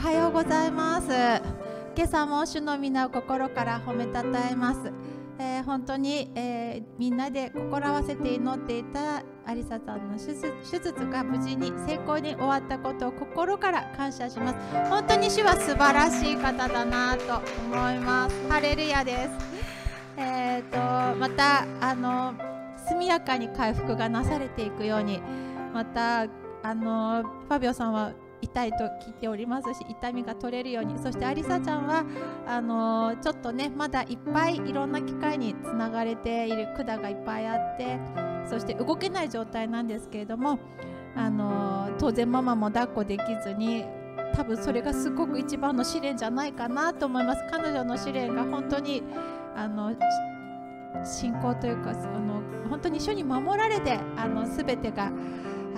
[0.00, 1.08] はようございます。
[1.94, 4.90] 今朝も主の皆を心から褒めたたえます、
[5.38, 14.88] えー、本当に、えー、みんなで心合わせて祈っていたアリサさんの手術が無事に成功に終わったことを心から感謝します。
[14.88, 18.48] 本当に主は素晴らしい方だなと思います。
[18.48, 19.30] ハレルヤです。
[20.16, 22.32] えーと、とまたあの
[22.88, 25.20] 速やかに回復がなされていくように
[25.74, 26.22] また
[26.62, 30.98] あのファビオさんは痛いと聞いておりますし痛みが取れるように。
[30.98, 32.04] そしてアリサちゃんは
[32.46, 37.98] あのちょっとねまだいっぱいいろんな機会につながれている管がいっぱいあって
[38.48, 40.58] そして動けない状態なんですけれども
[41.16, 43.84] あの当然ママも抱っこできずに
[44.34, 47.42] 多分それがすごく一番の試練じゃないかなと思います。
[47.50, 49.02] 彼女の試練が本当に
[49.56, 49.92] あの
[51.04, 55.10] 信仰というかあの本当に主に守られてあの全てが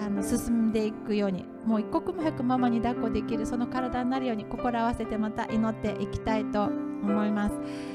[0.04, 1.51] あの進んでいくように。
[1.64, 7.54] もう一刻も早くママに抱っこできるその体になるように心合わせてまた祈っていきたいと思います、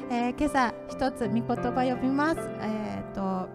[0.09, 3.49] えー、今朝一つ御言葉読みます、えーと、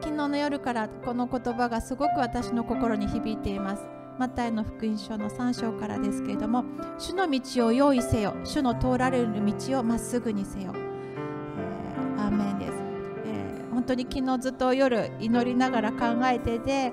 [0.00, 3.82] 昨日の夜からこの言葉がすごく私の心に響いています。
[4.18, 6.64] マタイの福音書の3章からですけれども
[6.98, 8.34] 主の道を用意せよ。
[8.44, 12.72] 主の通られる道をまっすぐにせよ、えー、アーメンです。
[13.24, 16.92] え本当に昨日ずっと夜祈りながら考えてて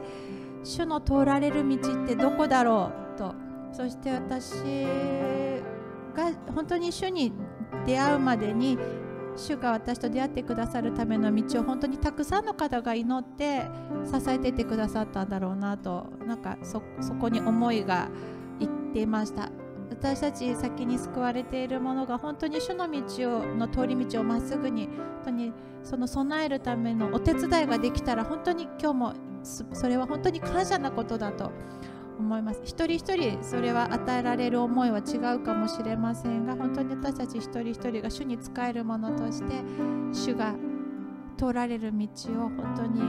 [0.64, 3.18] 主の通られる道ってどこだろう？
[3.18, 3.34] と。
[3.72, 4.53] そして私
[6.16, 7.31] が本当に主に
[7.86, 8.78] 出会うまでに
[9.36, 13.69] 主が私と出会ってくださるための道を本当にたくさんの方が祈って
[14.06, 16.08] 支えててくださったんだろうなと。
[16.25, 16.81] なんかそ
[17.19, 18.09] こに思いが
[18.59, 19.50] いっていました。
[19.90, 25.52] 私たち先に救われているものが本当に主の道をの通り道をまっすぐに本当に
[25.84, 31.51] その備えるためのお手伝いができたら本当に今日もそれは本当に感謝なことだと
[32.19, 32.61] 思います。
[32.63, 39.63] 一人一人それは与えられる思いは違うかもしれませんが本当に私たち一人一人が主に仕えるものとして
[40.11, 40.53] 主が
[41.38, 43.03] 通られる道を本当に、え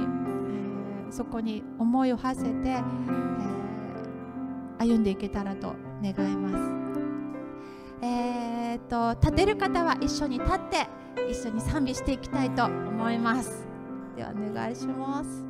[1.11, 6.81] ー、そこに思いを馳せて、えー、歩んでいけたらと願います。
[8.03, 8.79] えー
[9.15, 10.87] と、立てる方は一緒に立って
[11.29, 13.67] 一緒に賛美していきたいと思います。
[14.17, 15.50] ではお願いします。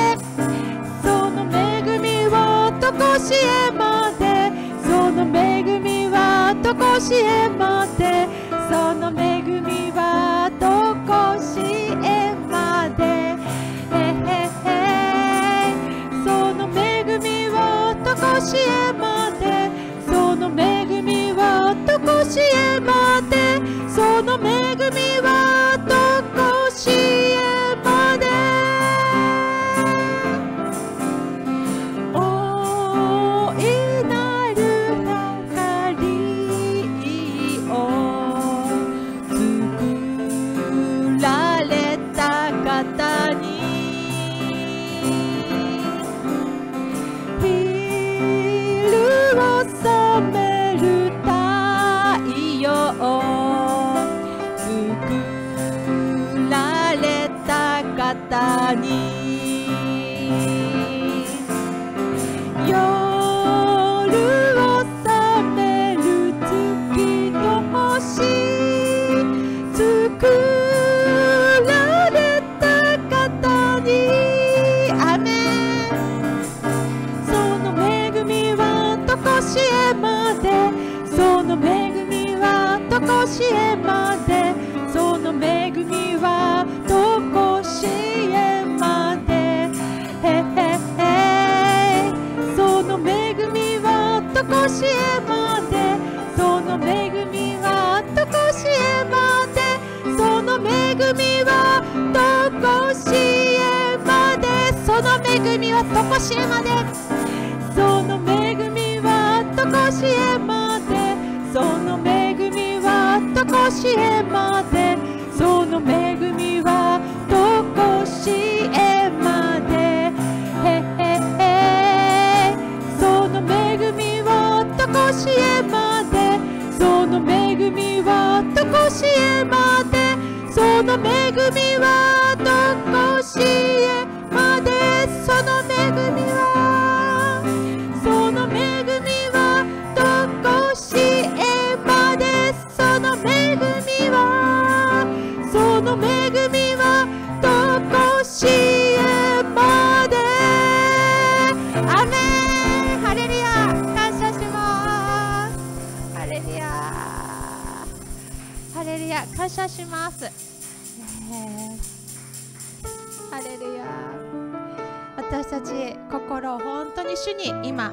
[166.55, 167.91] を本当に主に今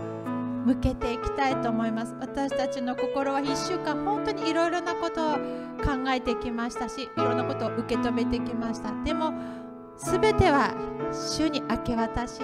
[0.64, 2.14] 向けていきたいと思います。
[2.20, 8.92] 私たちの心は1週間本当にいろいろなことを考えてきましたしいろんなことを受け止めてきました。
[9.04, 9.32] でも
[9.96, 10.74] 全ては
[11.10, 12.40] 主に明け渡し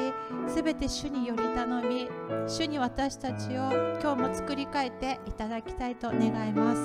[0.49, 2.09] 全て主により頼み
[2.49, 3.71] 主に私たちを
[4.02, 6.80] 今日も作り変えていただきたいと願います。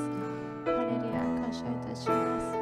[0.66, 2.59] ハレルヤ感謝いたします。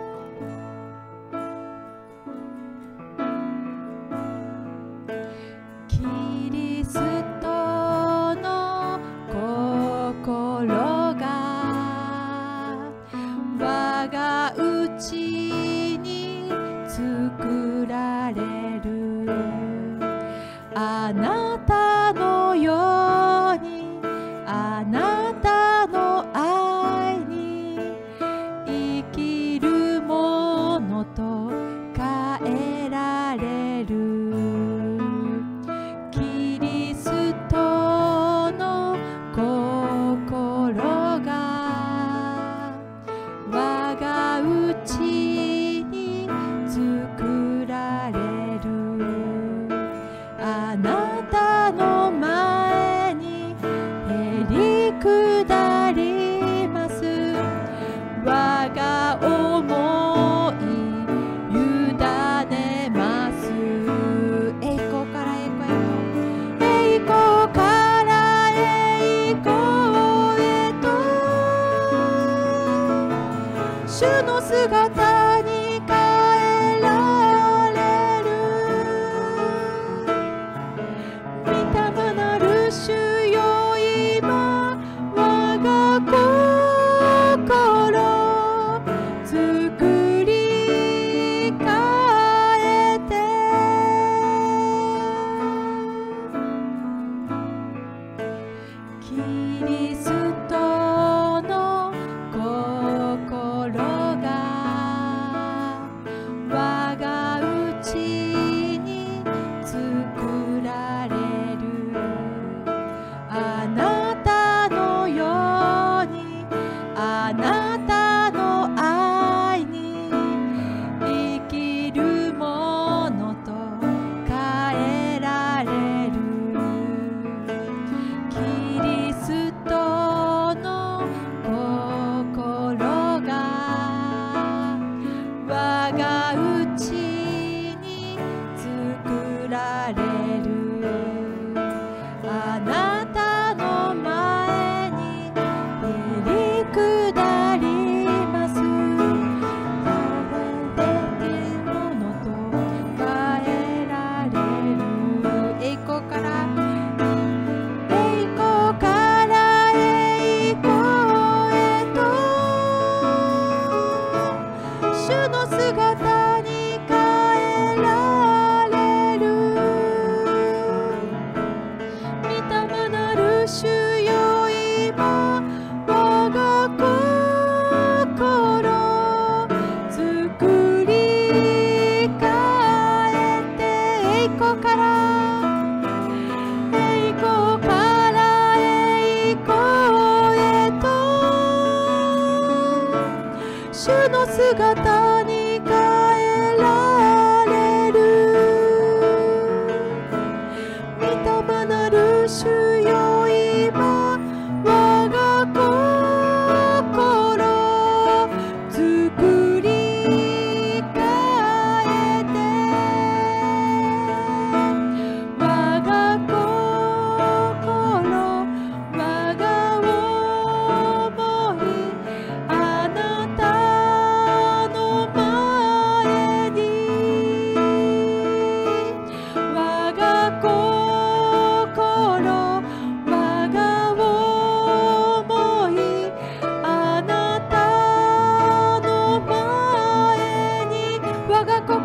[241.37, 241.76] ಇವಾಗ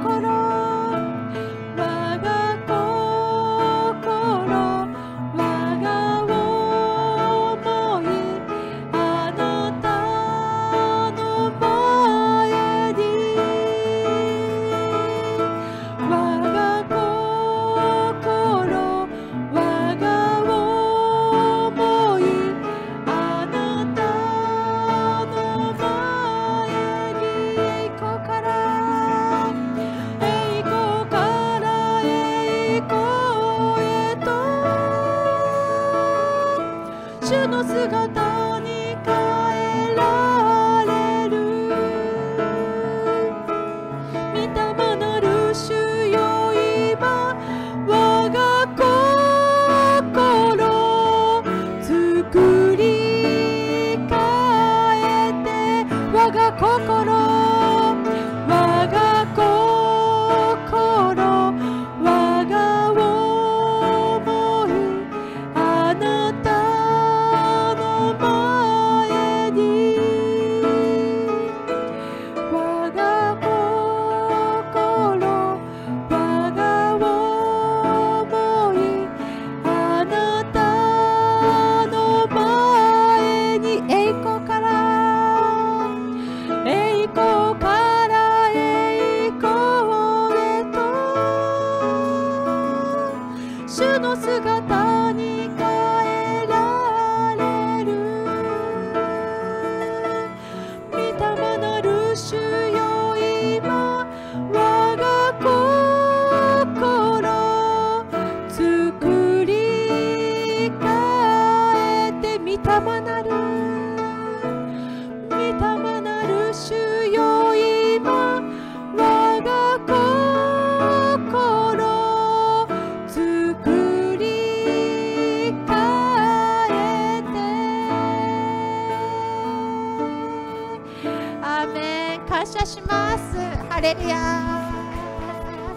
[132.33, 133.37] 感謝します。
[133.69, 134.17] ハレルヤ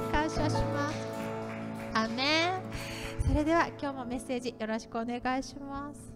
[0.10, 0.96] 感謝します。
[1.94, 2.62] アメン。
[3.28, 6.15] それでは今日もメッセージよろしくお願いします。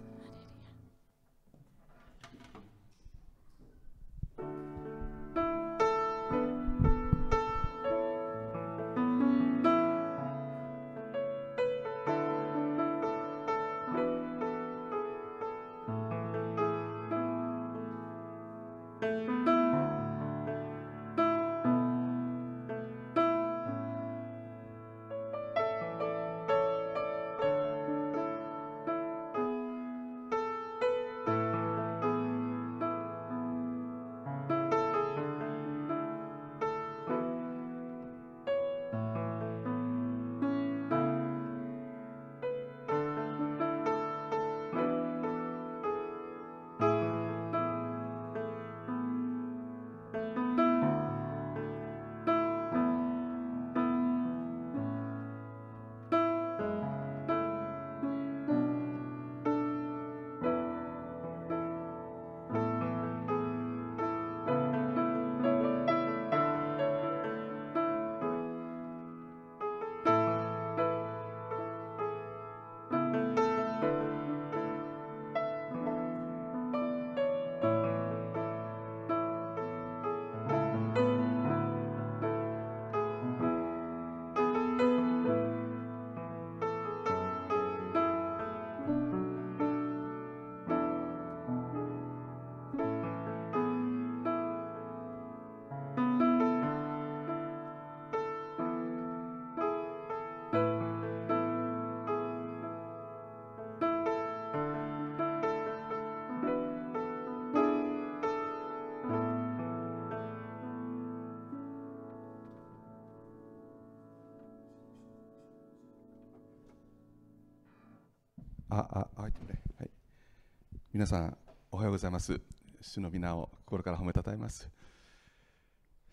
[121.00, 121.38] 皆さん、
[121.72, 122.42] おはようございます。
[122.82, 124.70] 主の皆を心から褒めたたえます。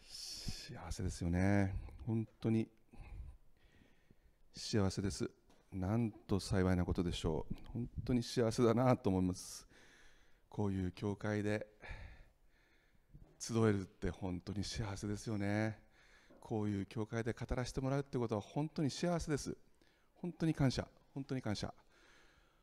[0.05, 1.75] 幸せですよね。
[2.07, 2.69] 本当に
[4.55, 5.29] 幸せです。
[5.73, 7.55] なんと幸いなことでしょう。
[7.73, 9.67] 本当に幸せだなと思います。
[10.49, 11.67] こういう教会で
[13.41, 15.81] 集えるって本当に幸せですよね。
[16.39, 19.59] こういう教会で語らせてもらうってことは本当に幸せです。
[20.15, 20.87] 本当に感謝。
[21.13, 21.75] 本当に感謝。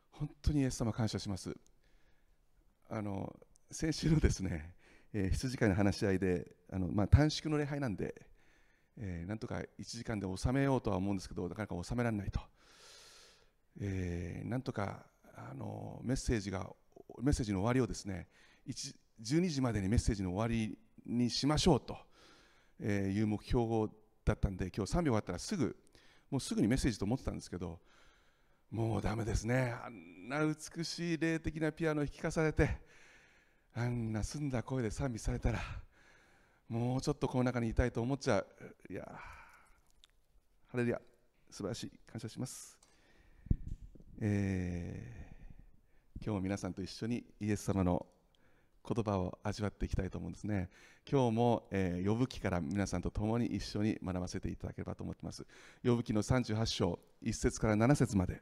[0.10, 1.54] 本当にイエス様感謝します。
[2.96, 3.36] あの
[3.72, 4.76] 先週のですね、
[5.14, 8.14] えー羊飼いの話し合いであの、まあ、短縮の礼拝なんで、
[9.00, 12.40] えーなんとか1時間で収めようとは思うんですけどなかなか収められないと、
[13.82, 16.70] えーなんとかあのメッセージが
[17.20, 18.28] メッセージの終わりをですね
[18.68, 21.98] 12時までにメッセージの終わりにしましょうと、
[22.80, 23.92] えいう目標
[24.24, 25.76] だったんで今日3秒終わったらすぐ
[26.30, 27.80] もうすぐにメッセージと思ってたんですけど
[28.74, 32.78] もうダメですねあんな美しい霊的なピアノを弾かされて
[33.74, 35.60] あんな澄んだ声で賛美されたら
[36.68, 38.48] もうちょっとこの中にいたいと思っちゃう
[38.92, 39.06] いやー
[40.72, 41.02] ハレルヤ
[41.50, 42.78] 素晴らしい感謝します、
[44.20, 45.24] えー
[46.26, 48.06] 今日も皆さんと一緒にイエス様の
[48.88, 50.70] 言葉を味わっていきたいと思うんですね。
[51.06, 55.46] 今日も、えー、呼ぶ記から皆さんと共に一緒に学ばせていただければと思っています。
[55.84, 58.42] 呼ぶ記の38章、1節から7節まで。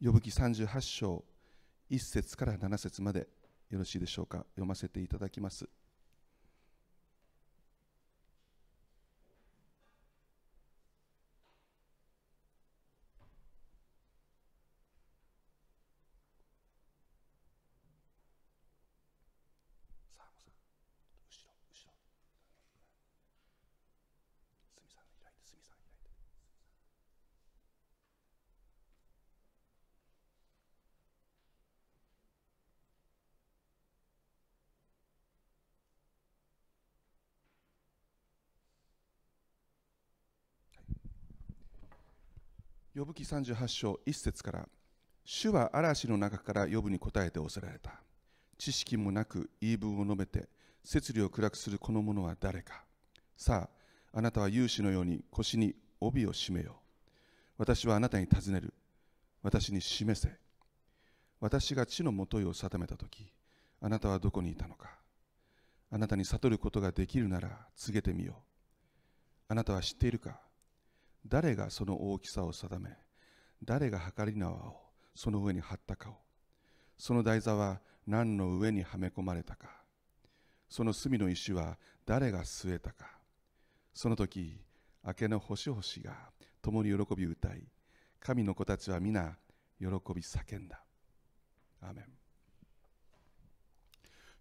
[0.00, 1.24] 呼ぶ記38章
[1.90, 3.26] 1節から7節まで
[3.68, 4.38] よろしいでしょうか？
[4.50, 5.68] 読ませていただきます。
[42.98, 44.68] 呼ぶ記38章1節から
[45.24, 47.92] 主は嵐の中から呼ぶに答えておせられた。
[48.58, 50.48] 知識もなく言い分を述べて
[50.82, 52.82] 摂理を暗くするこの者は誰か。
[53.36, 53.68] さ
[54.12, 56.74] ああなたは勇士のように腰に帯を締めよう。
[57.58, 58.74] 私はあなたに尋ねる。
[59.44, 60.32] 私に示せ。
[61.38, 63.30] 私が地のもといを定めた時
[63.80, 64.88] あなたはどこにいたのか。
[65.92, 68.34] あなたに悟ることができるなら告げてみよう。
[69.46, 70.47] あなたは知っているか。
[71.26, 72.90] 誰がその大きさを定め
[73.62, 74.76] 誰が測り縄を
[75.14, 76.14] その上に張ったかを
[76.96, 79.68] その台座は何の上にはめ込まれたか
[80.68, 83.18] その隅の石は誰が据えたか
[83.94, 84.60] その時
[85.04, 86.30] 明けの星々が
[86.62, 87.62] 共に喜び歌い
[88.20, 89.36] 神の子たちは皆
[89.78, 89.90] 喜び
[90.22, 90.82] 叫んだ。
[91.80, 92.04] アーメン。
[92.04, 92.06] 今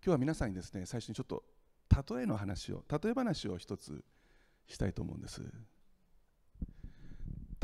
[0.05, 1.43] 日は皆さんにですね最初にちょっと
[2.15, 4.03] 例えの話を例え話を一つ
[4.67, 5.41] したいと思うんです。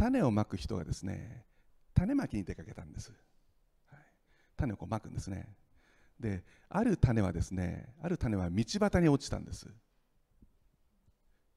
[0.04, 1.46] 種をまく人がですね
[1.94, 3.13] 種まきに出かけたんです、
[3.89, 4.00] はい、
[4.58, 5.48] 種をまくんですね。
[6.20, 9.66] である種はですねある種は道端に落ちたんです。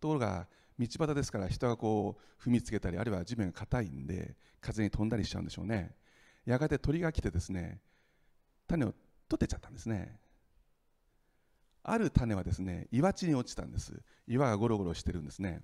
[0.00, 0.46] ところが
[0.78, 5.96] 道端ですから人がこう踏みつけたりあるいは地面が硬いんで風に飛んだりしちゃうんでしょうね。
[6.44, 7.80] やがて鳥が来てですね
[8.68, 8.94] 種を
[9.28, 10.20] 取ってちゃったんですね。
[11.82, 14.00] ある種はですね岩地に落ちたんです。
[14.28, 15.60] 岩がゴロゴロしてるんですね。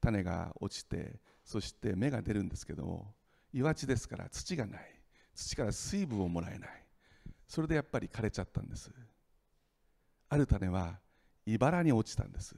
[0.00, 3.14] 種が落ちてそして芽が出るんですけども
[3.52, 4.80] 岩地ですから土がない。
[5.34, 6.70] 土から水分をもらえない。
[7.46, 8.90] それでやっぱり枯れちゃったんです。
[10.28, 10.98] ある種は
[11.46, 12.56] 茨に落ちたんです。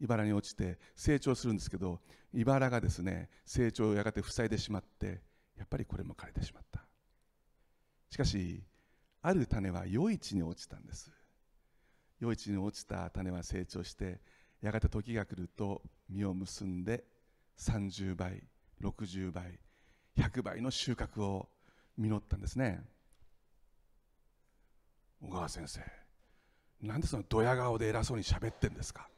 [0.00, 2.00] 茨に落ちて成長するんですけど
[2.32, 5.20] 茨がですね成長をやがて塞いでしまって
[5.56, 6.84] やっぱりこれも枯れてしまった。
[8.10, 8.62] しかし
[9.22, 11.10] ある種は余市に落ちたんです。
[12.20, 14.20] 余市に落ちた種は成長して
[14.60, 17.04] やがて時が来ると実を結んで
[17.62, 18.42] 30倍
[18.80, 19.58] 60倍
[20.16, 21.48] 100倍の収穫を
[21.96, 22.82] 実ったんですね。
[25.20, 25.80] 小川先生
[26.80, 29.08] なんでそのドヤ顔で偉そうに喋ってんですか？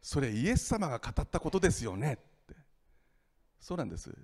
[0.00, 2.14] それイエス様が語ったことですよね？
[2.14, 2.54] って。
[3.60, 4.16] そうなんです。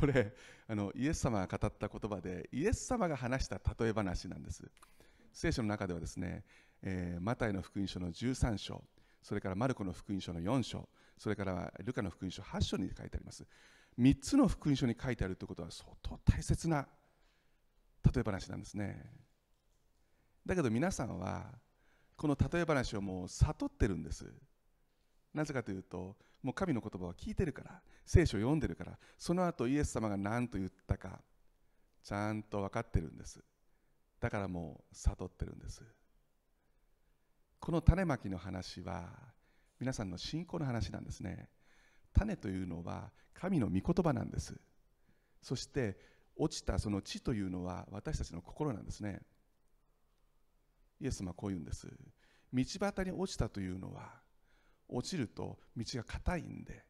[0.00, 0.34] これ
[0.66, 4.62] あのイエス様が語った言葉でイエス様が話した例え話なんです。
[5.32, 6.44] 聖書の中ではですね、
[6.82, 8.84] えー、マタイの福音書の13章
[9.22, 10.88] それからマルコの福音書の4章
[11.18, 13.46] それからルカの福音書8章に書いてあります。
[13.98, 16.86] 3つの福音書に書いてあるということは相当大切な
[18.12, 19.10] 例え話なんですね。
[20.44, 21.52] だけど皆さんは
[22.16, 24.26] この例え話をもう悟ってるんです。
[25.32, 31.20] なぜかというともう神の言葉を聞いてるから聖書を読んでるからその後イエス様が何と言ったか
[32.02, 33.42] ちゃんと分かってるんです。
[34.20, 35.82] だからもう悟ってるんです。
[37.58, 39.08] この種まきの話は
[39.80, 41.48] 皆さんの信仰の話なんですね。
[42.12, 44.54] 種というのは神の御言葉なんです。
[45.42, 45.98] そして
[46.36, 49.20] 落ちたその地というのは私たちの心なんですね。
[51.00, 51.88] イエス様はこう言うんです。
[52.52, 54.12] 道端に落ちたというのは
[54.88, 56.84] 落ちると道が硬いんで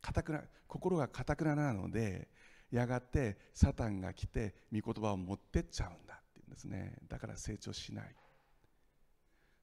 [0.00, 2.28] 硬くな心が硬くならので
[2.70, 6.96] やがてサタンが来て御言葉を持ってっちゃうんだっていうんですね。
[7.08, 8.14] だから成長しない。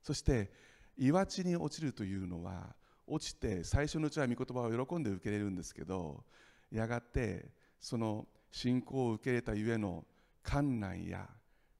[0.04, 0.52] そして
[0.98, 6.24] 岩地に落ちるというのは落ちて最初のうちは御言葉を喜んで受け入れるんですけど
[6.72, 10.04] やがてその信仰を受け入れたゆえの
[10.44, 11.28] 観難や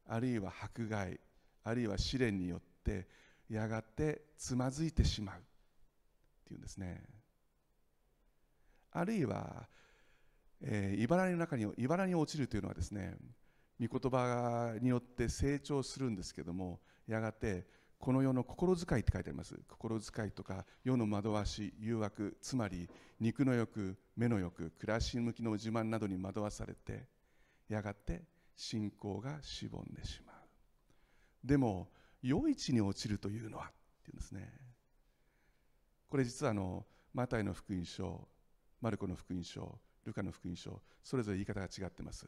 [0.08, 1.20] あるいは迫害
[1.64, 3.08] あるいは試練によって
[3.50, 5.36] やがてつまずいてしまう。
[5.36, 5.40] っ
[6.48, 7.04] ていうんですね。
[8.92, 9.68] あるいは、
[10.62, 13.16] えー、茨の中に茨に落ちるというのはですね
[13.80, 17.68] 御言葉によって成長するんですけどもやがて
[18.00, 19.60] この世の心遣いって書いてあります。
[19.68, 27.08] 心遣いとか世の惑わし誘惑つまり肉の欲目の欲暮らし向きの自慢などに惑わされて
[27.68, 28.24] やがて
[28.56, 31.48] 信仰がしぼんでしまう。
[31.48, 31.90] でも
[32.24, 33.68] 余市に落ちるというのはっ
[34.04, 34.52] ていうんですね。
[36.10, 38.28] これ実はあのマタイの福音書
[38.80, 42.26] マルコの福音書ルカの福音書それぞれ言い方が違ってます。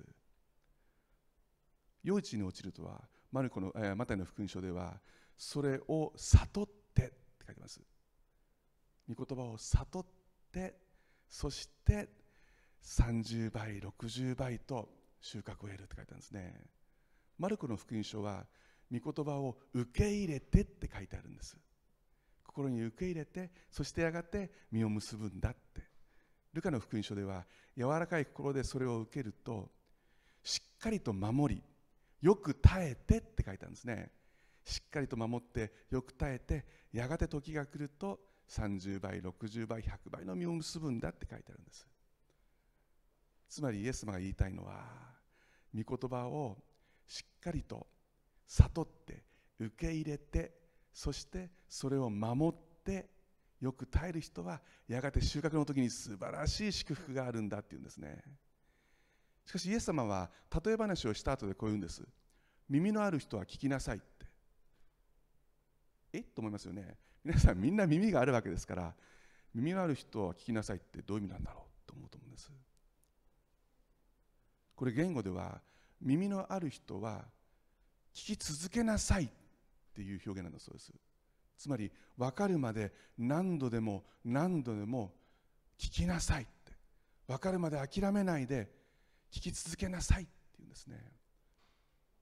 [2.06, 3.02] 余市に落ちるとは
[3.32, 5.00] マルコの、えー、マタイの福音書では
[5.40, 7.14] それを悟ってって
[7.48, 7.80] 書いてます。
[9.08, 10.06] 御言葉を悟っ
[10.52, 10.76] て
[11.30, 12.10] そして
[12.84, 14.90] 30倍60倍と
[15.22, 16.54] 収穫を得るって書いてあるんですね。
[17.38, 18.46] マルコの福音書は
[18.92, 21.58] 御言葉を受け入れてって書いてあるんです。
[22.44, 25.84] 心に受け入れてそしてやがて実を結ぶんだって。
[26.52, 27.46] ルカの福音書では
[27.78, 29.72] 柔らかい心でそれを受けると
[30.44, 31.64] しっかりと守り
[32.22, 34.12] よく耐えてって書いてあるんですね。
[34.70, 41.88] しっかりと守ってよく耐えてやがて時が来ると30倍60倍100倍の実を結ぶんだって書いてあるんです。
[43.50, 44.84] つまりイエス様が言いたいのは
[45.76, 46.58] 御言葉を
[47.08, 47.88] しっかりと
[48.48, 49.24] 悟って
[49.60, 50.54] 受け入れて
[50.94, 53.10] そしてそれを守って
[53.60, 58.24] よく耐える人はやがて収穫の時に素晴らしい祝福があるんだっていうんですね。
[59.46, 60.30] しかしイエス様は
[60.64, 62.04] 例え話をした後でこう言うんです。
[62.70, 64.02] 耳のある人は聞きなさい。
[66.14, 66.22] え？
[66.22, 66.98] と思いますよね。
[67.24, 68.94] 皆さんみんな耳があるわけですから
[69.54, 72.52] 耳のある人は聞きなさいってどういう意味なんだろうと思うと思うんです。
[74.76, 75.62] これ言語では
[76.02, 77.26] 耳のある人は
[78.14, 79.30] 聞き続けなさいっ
[79.94, 80.94] ていう表現なんだそうです。
[81.58, 85.14] つまり分かるまで何度でも何度でも
[85.78, 86.72] 聞きなさいって。
[87.28, 88.72] 分かるまで諦めないで
[89.32, 90.98] 聞き続けなさいっていうんですね。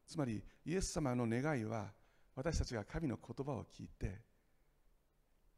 [0.06, 1.93] つまりイエス様の願いは
[2.38, 4.21] 私たちが神の言葉を聞いて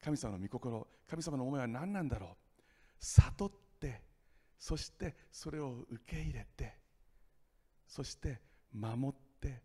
[0.02, 2.30] 神様の御心神様の思いは何なんだろう
[3.00, 4.02] 悟って
[4.58, 6.78] そしてそれを受け入れて
[7.86, 8.40] そして
[8.74, 9.62] 守って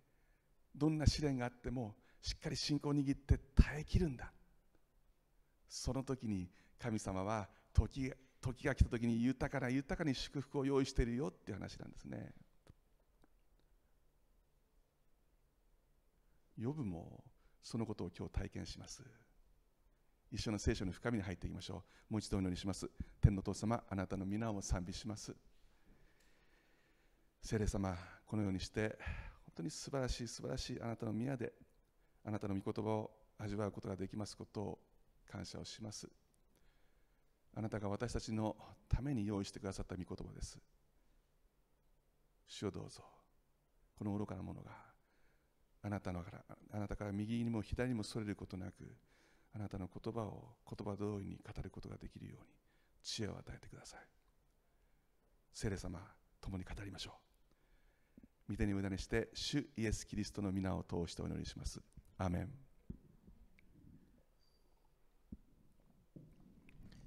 [0.75, 4.33] どんな試練があってもしっかり信仰を握って耐えきるんだ
[5.69, 6.49] その時に
[6.81, 12.33] 神様は時時が来た時に豊かな豊かに祝福を用意しているよっていう話なんですね。
[16.57, 17.25] ヨブも
[17.63, 19.03] そのことを今日体験します。
[20.31, 22.13] 一緒の聖書の深みに入っていきましょう。
[22.13, 22.91] もう一度お祈りします。
[23.21, 25.35] 天の父様あなたの皆を賛美します。
[27.41, 28.99] 聖霊様このようにして
[29.47, 31.53] 本当に素晴らしい素晴らしいあなたの宮で
[32.25, 34.79] あなたの御言葉を味わうことができますことを
[35.31, 36.09] 感謝をします。
[37.57, 38.57] あなたが私たちの
[38.89, 40.59] ために用意してくださった御言葉です。
[42.47, 43.05] 主をどうぞ。
[43.97, 44.94] この愚かなものが
[45.85, 48.91] あなたのからあなたから右にも左にもそれることなく
[49.55, 52.47] あなたの言葉を言葉通りに語ることができるように
[53.03, 54.01] 知恵を与えてください。
[55.53, 56.01] 聖霊様
[56.41, 57.13] 共に語りましょ
[58.49, 58.53] う。
[58.53, 61.83] 御手に無駄にして主イエス・キリストの皆を通してお祈りします。
[62.17, 62.51] アメン。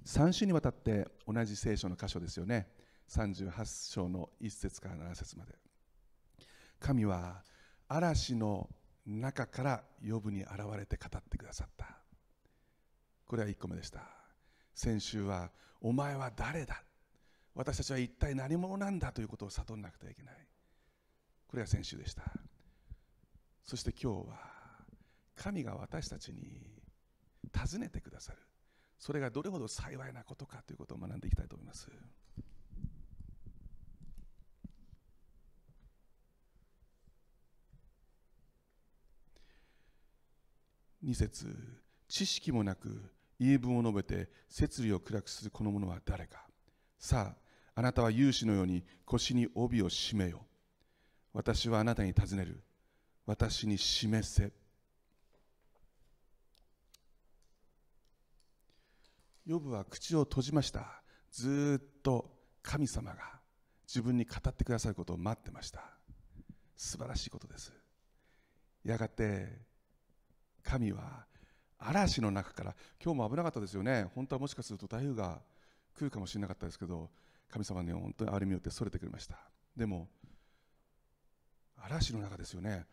[0.06, 2.68] 3週にわたって同じ聖書の箇所ですよね。
[3.08, 5.54] 38章の1節から7節まで。
[6.78, 7.42] 神は
[7.88, 8.68] 嵐の
[9.06, 11.86] 中から呼ぶに現れて語ってくださった。
[13.26, 14.00] これは1個目でした。
[14.74, 16.82] 先週はお前は誰だ？
[17.54, 19.12] 私たちは一体何者なんだ？
[19.12, 20.34] ということを悟らなくてはいけない。
[21.46, 22.22] これが先週でした。
[23.64, 24.36] そして今日は
[25.36, 26.60] 神が私たちに
[27.52, 28.38] 尋ねてくださる。
[28.98, 31.88] それがどれほど幸いなことかということを学んでいきたいと思います。
[41.04, 41.46] 2節
[42.08, 43.02] 知識もなく
[43.38, 46.46] 言い分を述べて摂理を暗くするこの者は誰か。
[46.98, 50.40] さああなたは勇士のように腰に帯を締めよ。
[51.32, 52.60] 私はあなたに尋ねる。
[53.26, 54.52] 私に示せ。
[59.46, 61.02] ヨブは口を閉じました。
[61.30, 62.30] ずっと
[62.62, 63.18] 神様が
[63.86, 65.84] 自分に語ってくださることを待ってました。
[66.76, 67.72] 素晴らしいことです。
[68.84, 69.67] やがて
[70.68, 71.24] 神は
[71.78, 74.06] 嵐の中から今日も危なかったですよね。
[74.14, 75.40] 本当はもしかすると台風が
[75.96, 77.08] 来るかもしれなかったですけど
[77.50, 79.38] 神様に本当に歩み寄ってそれてくれました。
[79.76, 80.08] でも
[81.76, 82.84] 嵐の中ですよね。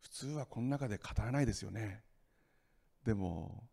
[0.00, 2.02] 普通はこの中で語らないですよね
[3.04, 3.64] でも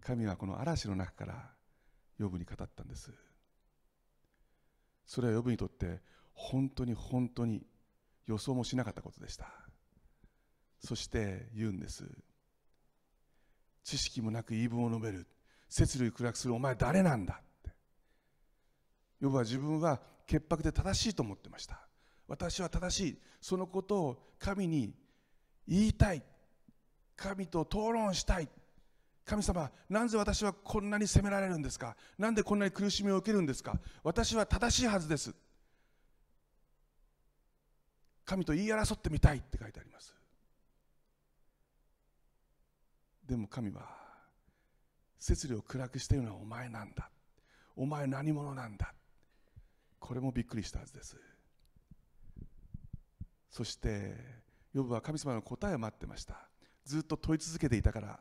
[0.00, 1.50] 神はこの嵐の中から
[2.18, 3.10] 呼ぶに語ったんです
[5.06, 6.00] それは呼ぶにとって
[6.34, 7.62] 本当に本当に
[8.30, 9.46] 予想もしなかったことでした。
[10.78, 12.04] そして言うんです。
[13.82, 15.26] 知識もなく言い分を述べる。
[15.68, 16.54] 摂類暗くする。
[16.54, 17.70] お前誰なんだって。
[19.20, 21.80] ヨブは自分は潔白で正しいと思ってました。
[22.28, 23.18] 私は正しい。
[23.40, 24.94] そのことを神に
[25.66, 26.22] 言いたい。
[27.16, 28.48] 神と討論したい。
[29.24, 31.96] 神様なぜ私はこんなに責められるんですか？
[32.16, 33.78] なんでこんなに苦しみを受けるんですか？
[34.04, 35.34] 私は正しいはずです。
[38.30, 40.14] 神と言い争ってみたいって書いてあります。
[43.26, 43.88] でも神は
[45.18, 47.10] 摂理を暗くしているのはお前なんだ。
[47.74, 48.94] お前何者なんだ。
[49.98, 51.16] これもびっくりしたはずです。
[53.50, 54.14] そして
[54.74, 56.36] ヨブは神様の答えを待ってました。
[56.84, 58.20] ずっと問い続けていたから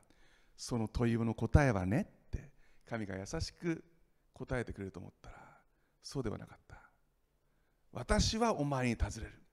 [0.57, 2.49] その問いの答えはねって
[2.89, 3.83] 神が優しく
[4.33, 5.35] 答えてくれると思ったら
[6.01, 6.81] そうではなかった。
[7.91, 9.48] 私はお前に尋ねる。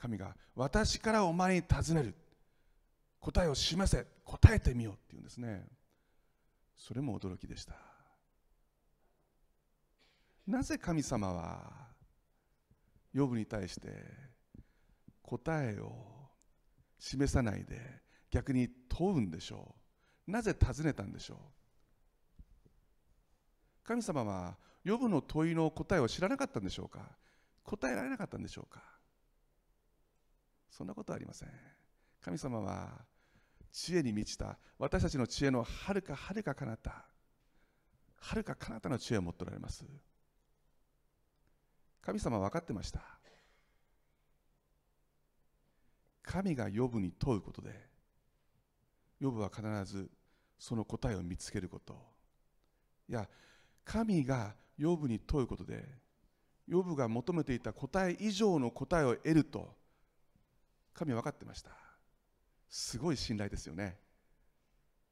[0.00, 2.14] 神が私からお前に尋ねる。
[3.20, 4.06] 答えを示せ。
[4.24, 5.66] 答えてみようっていうんですね。
[6.76, 7.74] それも驚きでした。
[10.46, 11.70] なぜ神様は
[13.12, 13.88] ヨブに対して
[15.22, 15.92] 答えを
[16.98, 17.80] 示さないで
[18.30, 19.74] 逆に問うんでしょ
[20.26, 20.30] う。
[20.30, 21.38] なぜ尋ねたんでしょう。
[23.84, 27.00] 神様はヨブの問いの答えを知らなかったんでしょうか。
[27.64, 28.82] 答えられなかったんでしょうか。
[30.70, 31.48] そんなことはありません。
[32.20, 33.04] 神様は
[33.72, 37.04] 知恵に満ちた私たちの知恵のはるかはるか彼方
[38.16, 39.84] はるか彼方の知恵を持っておられます。
[42.02, 43.00] 神様は分かってました。
[46.22, 47.70] 神が呼ぶに問うことで
[49.20, 50.10] 呼ぶは必ず
[50.58, 51.94] その答えを見つけること。
[53.08, 53.28] いや
[53.84, 55.84] 神が呼ぶに問うことで
[56.70, 59.79] 呼ぶが求めていた答え以上の答えを得ると
[60.92, 61.70] 神は分かってました。
[62.68, 63.98] すごい信頼ですよね。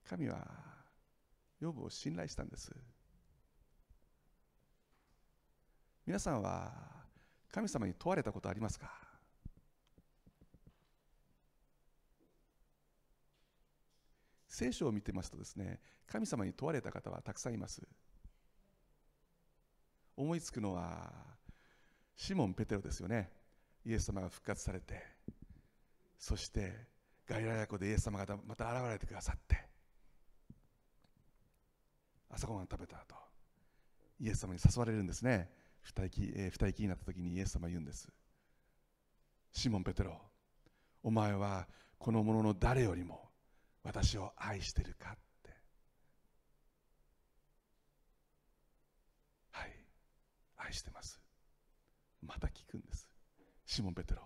[0.08, 0.46] 神は
[1.60, 2.70] 呼ぶを信頼したんです。
[6.06, 6.72] 皆さんは
[7.50, 8.90] 神様に問われたことありますか？
[14.48, 17.82] 聖書を見てますとですね神様に問われた方はたくさんいます。
[20.16, 21.12] 思いつくのは
[22.16, 23.30] シモン・ペテロですよね。
[23.84, 25.17] イエス様が復活されて。
[26.18, 26.72] そして
[27.26, 29.57] ガリラヤ湖でイエス様がまた現れてくださって
[32.31, 33.28] 朝ごはん食べた後
[34.20, 35.48] イエス様に誘われるんですね。
[35.81, 38.09] 二息,、えー、二息になった時にイエス様言うんです。
[39.52, 40.20] シモン・ペテロ
[41.02, 41.66] お前は
[41.98, 43.31] この者の誰よりも
[43.83, 45.50] 私を愛してるかって。
[49.52, 49.72] はい。
[50.57, 51.20] 愛してます。
[52.20, 53.09] また聞くんです。
[53.64, 54.22] シモン・ペテロ。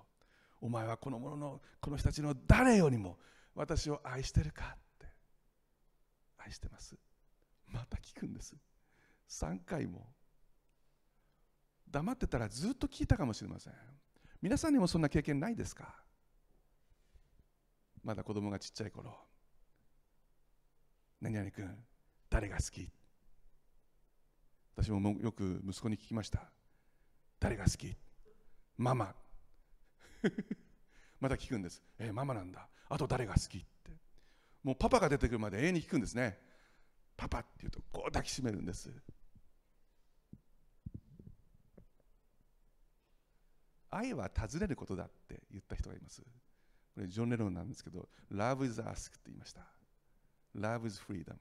[0.62, 3.18] お前はこの者のこの人たちの誰よりも
[3.55, 5.07] 私を愛してるかって
[6.38, 6.96] 愛してます。
[7.66, 8.55] また聞くんです。
[9.29, 10.07] 3回も。
[11.90, 13.72] 黙ってたらずっと聞いたかもしれません。
[14.40, 15.94] 皆さんにもそんな経験ないですか？
[18.05, 19.14] まだ子供がちっちゃい頃。
[21.20, 21.68] 何々君
[22.31, 22.88] 誰が好き？
[24.77, 26.51] 私もよく息子に聞きました。
[27.40, 27.96] 誰が好き？
[28.79, 29.12] ママ。
[31.20, 31.82] また聞くんです。
[31.98, 32.68] えー、ママなんだ。
[32.88, 33.92] あと誰が好きって。
[34.62, 36.38] もうパパが出てくるまで永遠に聞くんですね。
[37.16, 38.90] パパって言うとこう抱きしめるんです。
[43.90, 46.22] 愛は尋ねることだって言った人がいます。
[46.94, 49.66] これジョン・レロンなんですけど Love is ask って言いました。
[50.54, 51.37] Love is freedom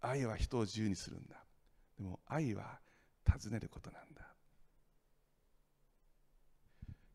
[0.00, 1.44] 愛は人を自由にするんだ。
[1.96, 2.80] でも愛は
[3.24, 4.31] 尋ねることなんだ。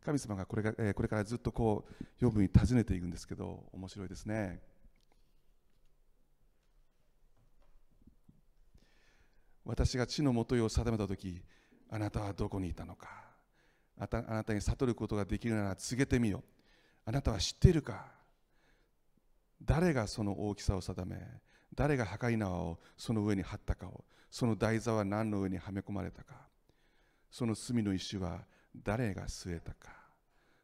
[0.07, 1.85] 神様がこれが、え、これからずっとこ
[2.21, 4.61] う呼ぶに尋ねていくんですけど面白いですね。
[9.65, 11.41] 私が地のもとを定めた時
[11.89, 13.09] あなたはどこにいたのか。
[13.97, 16.41] あなたに悟ることができるなら告げてみよ。
[17.03, 18.05] あなたは知っているか。
[19.61, 21.17] 誰がその大きさを定め
[21.75, 26.47] 誰が破壊縄をその上に張ったかをその台座は何の上にはめ込まれたか。
[27.29, 29.96] その隅の石は誰が据えたか。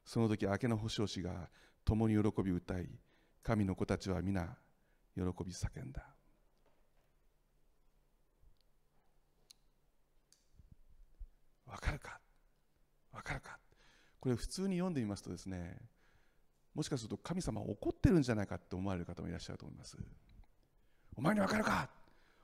[0.06, 1.50] その時明けの星々が
[1.86, 2.88] 共に喜び歌い
[3.42, 4.58] 神の子たちは皆
[5.16, 6.06] 喜び叫んだ。
[11.66, 12.20] わかるか？
[13.12, 13.58] わかるか？
[14.20, 15.78] これ普通に読んでみますとですね
[16.74, 19.98] もしかすると神様怒ってるんじゃないかって思われる方もいらっしゃると思います。
[21.16, 21.90] お前にわかるか？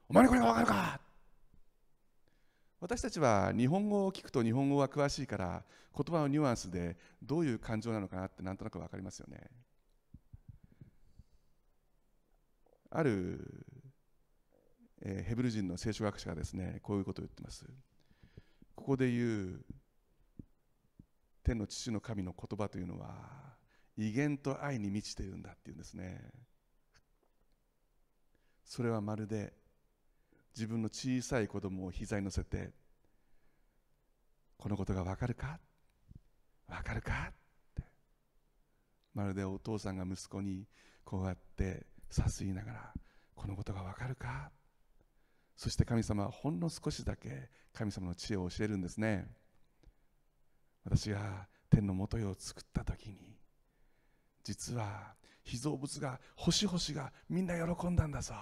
[0.10, 1.00] お前にこれがわかるか？
[2.80, 5.64] 私たちは日本語を聞くと日本語は詳しいから
[5.96, 9.50] 言葉のニュアンスでどういう感情なのかなってなんとなく分かりますよね。
[12.92, 13.40] ある、
[15.02, 17.66] え、ヘブル人の聖書学者がですねこういうことを言ってます。
[18.76, 19.66] ここで言う
[21.44, 23.58] 天の父の神の言葉というのは
[23.98, 26.32] 威厳と愛に満ちているんだっていうんですね。
[28.64, 29.59] それはまるで
[30.56, 32.72] 自分の小さい子供を膝に乗せて
[34.58, 35.60] このことがわかるか？
[36.68, 37.14] わかるか？
[37.30, 37.34] っ
[37.76, 37.84] て。
[39.14, 40.66] まるでお父さんが息子に
[41.06, 42.94] こうやってさすいながら
[43.36, 44.52] このことがわかるか？
[45.56, 49.28] そして神様はほんの少しだけ神様の知恵を教えるんですね。
[50.84, 53.38] 私が天の元を作った時に
[54.44, 58.34] 実は被造物が星々がみんな喜んだんだぞ。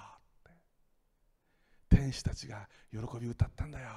[2.08, 3.88] 天使たちが喜び歌ったんだよ。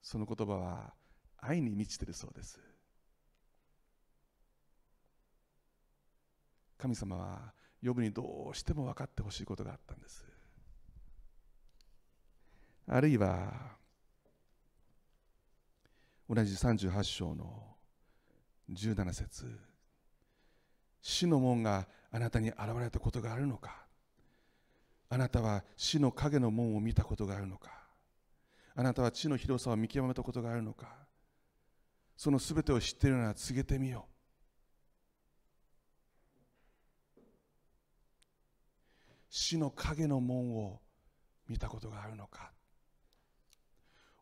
[0.00, 0.94] その言葉は
[1.38, 2.60] 愛に満ちてるそうです。
[6.78, 7.52] 神様は
[7.84, 10.24] 呼ぶにどうしても分かってほしいことがあったんです。
[12.86, 13.76] あるいは
[16.28, 17.76] 同じ38章の
[18.72, 19.58] 17節。
[21.02, 23.84] 死の門があなたに現れたことがあるのか？
[25.08, 27.70] あなたは死の影の門を見たことがあるのか？
[28.74, 30.88] あなたは地の広さを見極めたことがあるのか？
[32.16, 34.10] そのすべてを知っているなら告げてみよう。
[39.28, 40.80] 死の影の門を
[41.48, 42.52] 見たことがあるのか？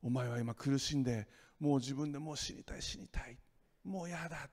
[0.03, 1.27] お前は今苦しんで
[1.59, 3.37] もう自分でもう死にたい死にたい
[3.85, 4.49] もう嫌だ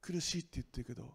[0.00, 1.14] 苦しいって言ってるけど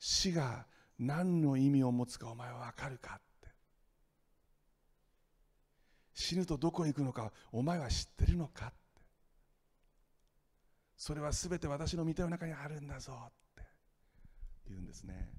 [0.00, 0.66] 死が
[0.98, 3.48] 何の意味を持つかお前は分かるかって。
[6.14, 8.74] 死ぬとどこへ行くのかお前は知ってるのかって。
[10.96, 13.62] それは全て私の御手の中にあるんだぞって。
[14.68, 15.30] 言うんですね。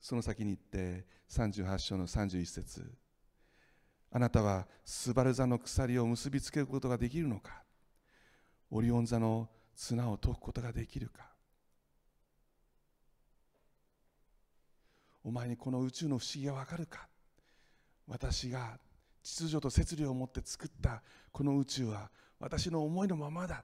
[0.00, 2.94] その先に行って38章の31節。
[4.10, 7.63] あなたはスバル座の鎖を結びつけることができるのか。
[8.76, 11.30] オリオン座の綱を解くことができるか。
[15.22, 17.06] お前にこの宇宙の不思議がわかるか？
[18.08, 18.80] 私が
[19.22, 22.10] 秩序と摂理を持って作ったこの宇宙は
[22.40, 23.62] 私の思いのままだ。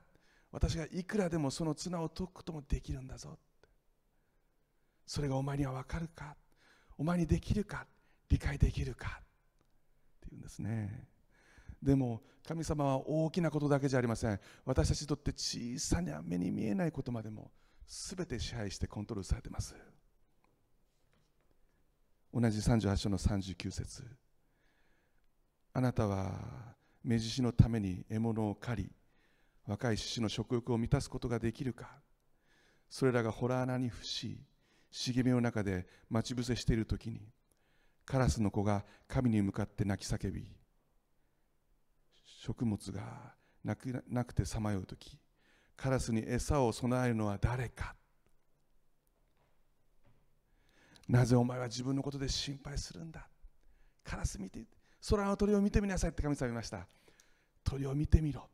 [0.53, 3.37] 私がいくらでもその綱を解くこともできるんだぞ。
[5.09, 6.37] それがお前には分かるか？
[6.97, 7.85] お前にできるか？
[8.29, 9.19] 理解できるか？
[9.19, 11.09] っていうんですね。
[11.83, 14.41] でも神様は大きなことだけじゃありません。
[14.65, 17.53] 私たちにとって小さな目に見えないことまでも
[17.87, 19.77] 全て支配してコントロールされています。
[22.35, 24.03] 同じ38章の39節。
[25.75, 26.75] あなたは
[27.05, 28.91] 目獅のために獲物を狩り
[29.69, 32.01] 若い獅子の食欲を満たすことができるか。
[32.89, 34.41] それらが洞穴に伏し
[34.91, 37.21] 茂みの中で待ち伏せしている時に
[38.05, 40.60] カラスの子が神に向かって泣き叫び
[42.41, 43.03] 食物が
[43.63, 45.19] なくなくてさまよう時
[45.77, 47.95] カラスに餌を備えるのは誰か。
[51.07, 53.27] なぜお前は自分のことで心配するんだ？
[54.03, 54.61] カラス見て
[55.11, 56.87] 空の鳥を見てみなさいって神様言いました。
[57.63, 58.49] 鳥を見てみろ。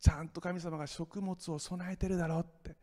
[0.00, 2.76] ちゃんと神様が食物を備えてるだろうって。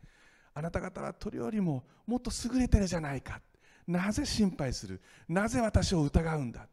[0.54, 3.40] あなた方は鳥よりももっと優れてるじゃないか。
[3.88, 5.02] なぜ心配する？
[5.30, 6.68] なぜ私を疑うんだ？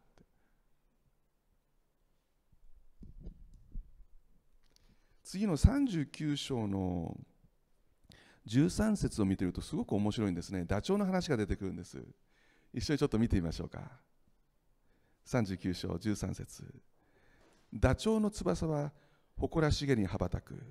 [5.31, 7.15] 次の39章の
[8.49, 10.65] 13節を見てるとすごく面白いんですね。
[10.65, 12.03] ダチョウの話が出てくるんです。
[12.73, 13.79] 一緒にちょっと見てみましょうか。
[15.25, 16.65] 39章13節。
[17.73, 18.91] ダチョウの翼は
[19.37, 20.61] 誇らしげに羽ばたく。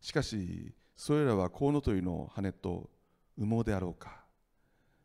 [0.00, 2.88] しかしそれらはコウノトリの羽と
[3.36, 4.22] 羽毛であろうか。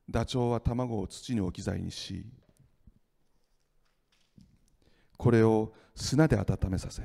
[0.07, 2.27] ダチョウは卵を土に置き材にし
[5.17, 7.01] これを砂で温めさせ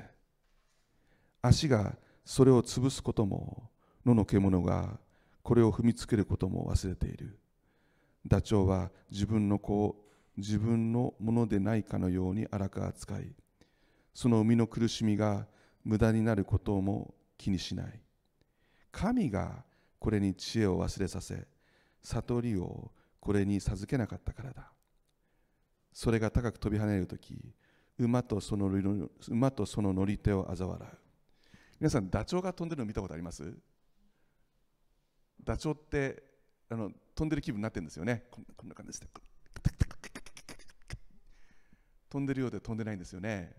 [1.43, 3.68] 足がそれを潰すことも
[4.07, 4.99] 野の獣が
[5.43, 7.36] これを踏みつけることも忘れている。
[8.24, 9.97] ダチョウは自分の子を
[10.36, 13.34] 自分のものでないかのように荒く扱い
[14.14, 15.47] その生みの苦しみが
[15.84, 18.01] 無駄になることも気にしない。
[18.93, 19.64] 神が
[19.99, 21.47] これに知恵を忘れさせ
[22.03, 24.70] 悟りをこれに授けなかったからだ。
[25.93, 27.36] それが高く飛び跳ねるとき
[27.99, 31.01] 馬とその乗り手を嘲笑う。
[31.83, 33.43] 皆さんダチョウが飛んでるの見たことあります？
[35.43, 36.22] ダチョウって
[36.70, 38.26] あの飛んでる気分になってるんですよね。
[38.30, 39.07] こんこんな感じで
[42.09, 43.53] 飛んでるようで飛んでないんですよね。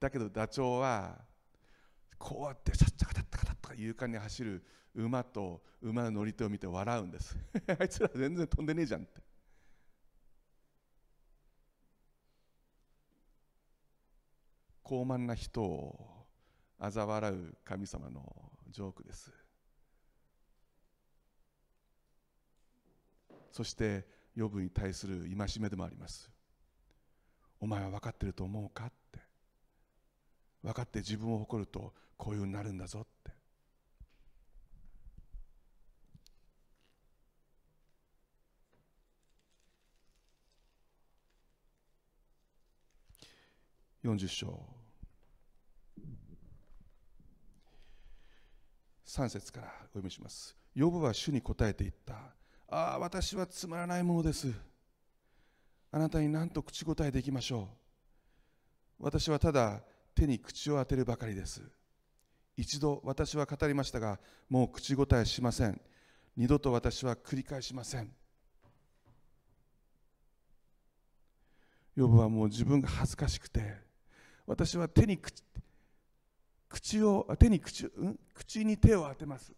[0.00, 1.18] だけどダチョウは
[2.18, 4.64] こうやってシャッチャカタッタカタッとか勇敢に走る
[4.94, 7.36] 馬と馬の乗り手を見て笑うんです
[7.78, 9.20] あいつら全然飛んでねえじゃんって
[14.82, 16.17] 高慢な人を
[16.80, 18.22] 嘲笑う神様の
[18.70, 19.32] ジョークです。
[23.50, 24.06] そして
[24.36, 26.30] 予部に対する戒めでもあります。
[27.60, 29.18] お前は分かってると思うかって。
[30.62, 33.32] 分かって自分を誇るとこういうふうになるんだぞって。
[44.04, 44.77] 40章。
[49.18, 50.56] 3節からお読みします。
[50.76, 52.14] ヨブは主に答えていった。
[52.68, 54.52] ああ私はつまらないものです。
[55.90, 57.68] あなたに何と口答えできましょ
[59.00, 59.04] う。
[59.04, 59.82] 私はただ
[60.14, 61.62] 手に口を当てるばかりです。
[62.56, 65.80] 一度私は語りましたがもう口答えしません。
[66.36, 68.12] 二度と私は繰り返しません。
[71.96, 73.74] ヨブはもう自分が恥ずかしくて
[74.46, 75.42] 私は手に口
[76.68, 79.52] 口を手に口,、うん、口に手を当てます。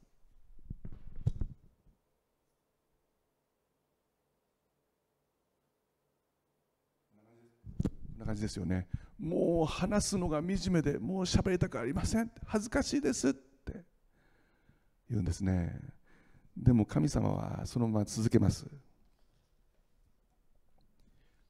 [8.20, 8.86] な感じですよね。
[9.18, 12.30] もう話すのが惨めでもう喋りたくありません。
[12.46, 13.82] 恥ずかしいですって。
[15.10, 15.80] 言うんですね。
[16.56, 18.66] でも神様はそのまま続けます。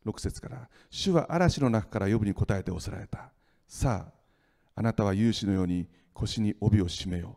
[0.07, 3.31] 6節から主は嵐の中から呼ぶに答えておせられた。
[3.69, 4.20] さあ
[4.81, 7.37] あなたは勇士のように腰に帯を締めよ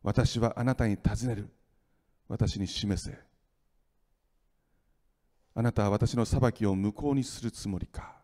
[0.00, 1.48] 私はあなたに尋ねる。
[2.28, 3.18] 私に示せ。
[5.56, 8.14] あなたは私の裁きを無効にするつもりか。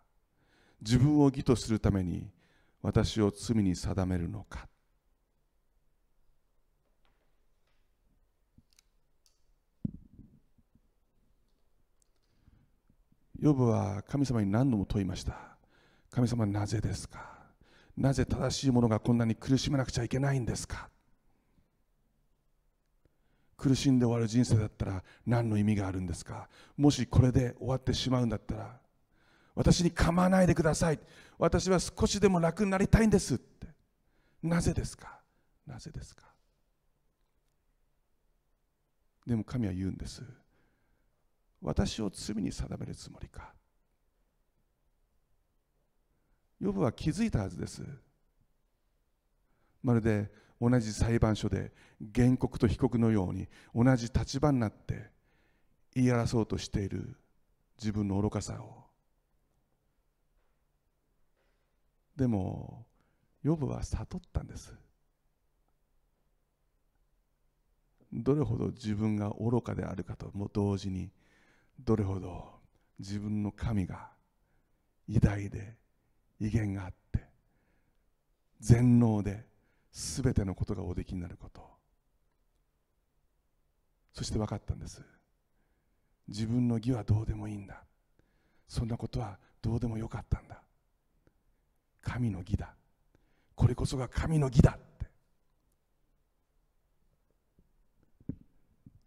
[0.80, 2.30] 自分を義とするために
[2.80, 4.68] 私を罪に定めるのか。
[13.40, 15.34] ヨブは神様に何度も問いました。
[16.12, 17.33] 神様なぜですか？
[17.96, 20.88] なぜ正しいものがこんなに苦しめなくちゃいけないんですか？
[23.56, 26.48] 苦しんで終わる人生だったら何の意味があるんですか？
[26.76, 28.80] もしこれで終わってしまうんだったら
[29.54, 30.98] 私に構わないでください。
[31.38, 33.68] 私は少しでも楽になりたいんですって。
[34.42, 35.20] なぜですか？
[35.66, 36.24] なぜですか？
[39.26, 40.22] でも神は言うんです。
[41.62, 43.54] 私を罪に定めるつもりか？
[46.64, 47.82] ヨブは気づいたはずです。
[49.82, 51.72] まるで同じ裁判所で
[52.14, 55.10] 原告と被告のように同じ立場になって
[55.94, 57.18] 言い争おうとしている
[57.78, 58.82] 自分の愚かさを。
[62.16, 62.86] でも
[63.42, 64.72] ヨブは悟ったんです。
[68.10, 71.10] どれほど自分が愚かであるかとも同時に
[71.78, 72.54] どれほど
[72.98, 74.08] 自分の神が
[75.06, 75.83] 偉大で
[76.40, 77.24] 威厳があって
[78.60, 79.44] 全能で
[79.92, 81.62] 全てのことがおできになること。
[84.12, 85.02] そして分かったんです。
[86.28, 87.84] 自分の義はどうでもいいんだ。
[88.66, 90.62] そんなことはどうでもよかったんだ。
[92.02, 92.74] 神の義だ。
[93.54, 95.06] これこそが神の義だって。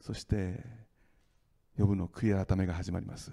[0.02, 0.64] そして
[1.78, 3.32] 呼ぶの悔い改めが始まります。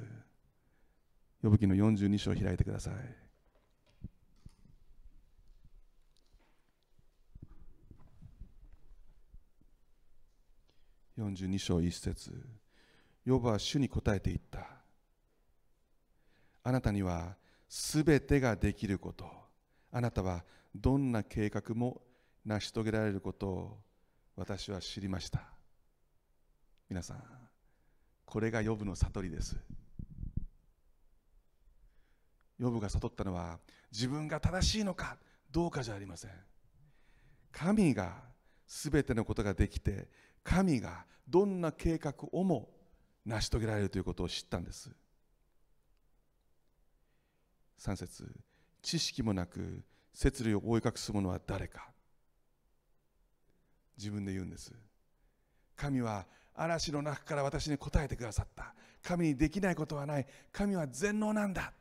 [1.42, 3.23] 呼ぶ記の42章を開いてください。
[11.18, 12.32] 42章1節。
[13.24, 14.66] ヨブは主に答えていった。
[16.62, 17.36] あなたには
[17.68, 19.26] すべてができること。
[19.92, 20.44] あなたは
[20.74, 22.02] どんな計画も
[22.44, 23.78] 成し遂げられることを
[24.36, 25.42] 私は知りました。
[26.88, 27.22] 皆さん
[28.24, 29.56] これがヨブの悟りです。
[32.58, 33.58] ヨブが悟ったのは
[33.92, 35.16] 自分が正しいのか
[35.50, 36.30] どうかじゃありません。
[37.52, 38.16] 神が
[38.66, 40.08] すべてのことができて
[40.44, 42.68] 神がどんな計画をも
[43.26, 44.90] 成し遂げられるということを知ったんです。
[47.80, 48.30] 3節
[48.82, 49.82] 知識もなく
[50.12, 51.90] 摂理を覆い隠す者は誰か。
[53.96, 54.72] 自分で言うんです。
[55.74, 58.74] 神は嵐の中から私に答えてくださった。
[59.02, 60.26] 神にできないことはない。
[60.52, 61.72] 神は全能なんだ。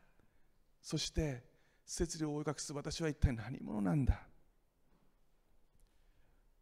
[0.81, 1.43] そして
[1.85, 4.21] 摂理を覆い隠す私は一体何者なんだ。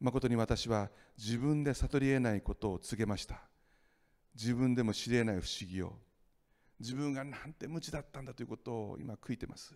[0.02, 3.40] 誠に私は自分で悟り得ないことを告げました。
[4.36, 5.94] 自分でも知り得ない不思議を。
[6.80, 9.76] 自分がなんて無知だったんだということを今悔いてます。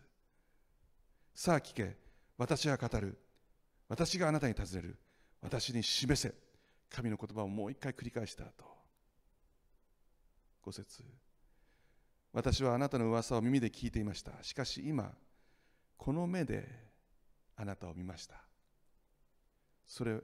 [1.36, 1.96] さあ聞け。
[2.38, 3.18] 私が語る。
[3.88, 4.98] 私があなたに尋ねる。
[5.42, 6.34] 私に示せ。
[6.90, 8.66] 神の言葉をもう一回繰り返した後
[10.62, 11.04] 五節
[12.32, 14.32] 私はあなたの噂を耳で聞いていました。
[14.42, 15.14] しかし今
[15.98, 16.68] この目で
[17.56, 18.36] あなたを見ました。
[19.88, 20.20] それ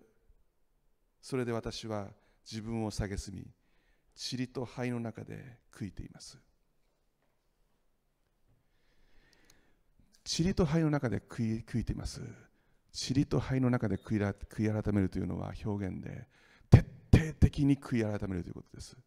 [1.22, 2.10] それで私は
[2.50, 3.48] 自分を蔑み
[4.16, 6.38] 塵と灰の中で悔いています。
[10.26, 12.22] 塵と灰の中で悔い悔いています。
[12.94, 16.28] 塵と灰の中で悔い悔い改めるというのは表現で
[16.70, 18.98] 徹底的に悔い改めるということです。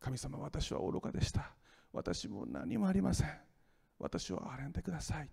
[0.00, 1.54] 神様私は愚かでした。
[1.92, 3.28] 私も何もありません。
[3.98, 5.28] 私を憐れんでください。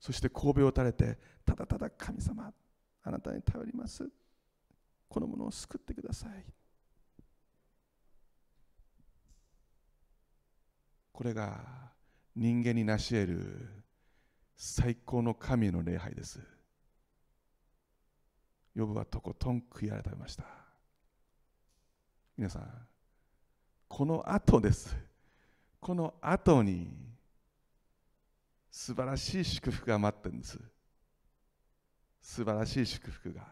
[0.00, 2.52] そして神戸を垂れてただただ神様
[3.02, 4.08] あなたに頼ります。
[5.08, 6.44] このものを救ってください。
[11.12, 11.92] これが
[12.34, 13.68] 人間に成し得る
[14.56, 16.40] 最高の神の礼拝です。
[18.74, 20.44] ヨブはとことん悔い改めました。
[22.36, 22.68] 皆さん
[23.88, 24.96] この後です。
[25.80, 26.88] この後に
[28.70, 30.58] 素晴らしい祝福が待ってるんです。
[32.20, 33.42] 素晴らしい祝福が。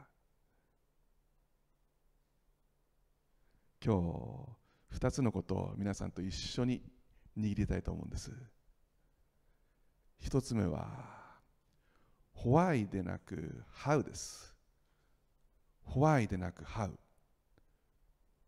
[3.85, 3.95] 今
[4.91, 6.83] 日2つのことを皆さんと一緒に
[7.39, 8.33] 握りたいと思うんです。
[10.19, 10.89] 一つ目は
[12.37, 14.55] Why でなく How です。
[15.87, 16.91] Why でなく How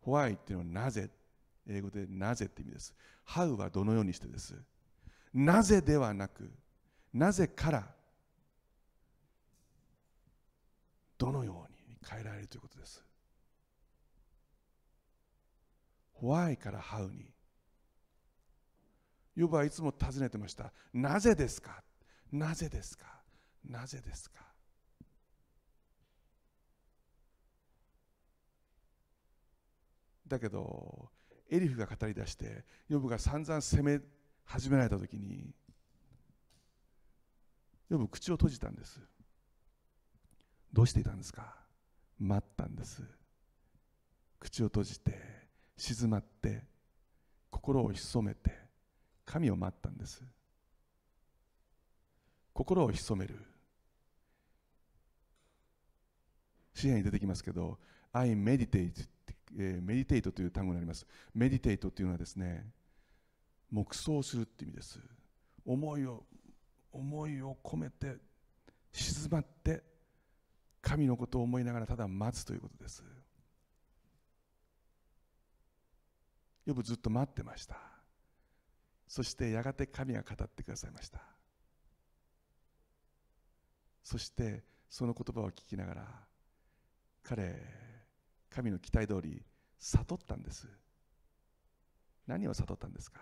[0.05, 1.09] Why っていうのはなぜ？
[1.69, 2.95] 英語でなぜって意味です。
[3.27, 4.55] How はどのようにしてです。
[5.33, 6.51] なぜではなく
[7.15, 7.95] なぜから
[11.21, 13.05] どのように変えられるということです。
[16.23, 17.27] Why から How に。
[19.37, 20.73] ヨブはいつも尋ねてました。
[20.95, 21.83] なぜですか？
[22.33, 23.05] なぜですか？
[23.69, 24.41] なぜですか？
[30.27, 31.11] だけど
[31.51, 34.01] エリフが語り出してヨブが散々責め
[34.45, 35.53] 始められた時に
[37.91, 39.01] ヨブ口を閉じたんです。
[40.73, 41.57] どうしていたんですか？
[42.19, 43.03] 待ったんです。
[44.39, 45.19] 口を閉じて
[45.77, 46.63] 静まって
[47.51, 48.57] 心を潜めて
[49.25, 50.23] 神を待ったんです。
[52.53, 53.37] 心を潜める。
[56.75, 57.79] 詩篇に出てきますけど
[58.13, 58.93] I meditate
[59.59, 61.05] え、メディテイトという単語になります。
[61.35, 62.71] メディテイトというのはですね
[63.71, 65.01] 黙想するって意味です。
[65.67, 66.25] 思いを
[66.93, 68.17] 思いを込めて
[68.93, 69.83] 静まって
[70.83, 73.03] 神のことを思いながらただ待つということです。
[76.67, 77.77] よくずっと待ってました。
[79.09, 81.21] そしてやがて神が語ってくださいました。
[84.05, 86.07] そしてその言葉を聞きながら
[87.23, 87.61] 彼
[88.49, 89.43] 神の期待通り
[89.79, 90.69] 悟ったんです。
[92.27, 93.21] 何を悟ったんですか？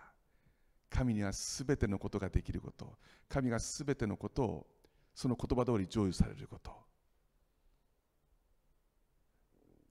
[0.90, 2.98] 神には全てのことができること。
[3.28, 4.66] 神が全てのことを
[5.14, 6.87] その言葉通り成就されること。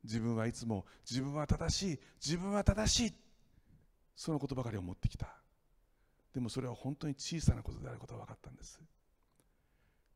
[0.07, 3.13] 自分はいつも自分は正しい自分は正しい
[4.15, 5.27] そのことばかりを持ってきた。
[6.33, 8.79] でもそれは本当に小さなことであることが分かったんです。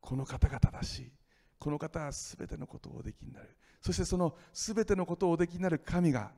[0.00, 1.12] この方が正しい。
[1.58, 3.56] この方は全てのことをおできになる。
[3.82, 6.32] そしてその全てのことをおできになる神が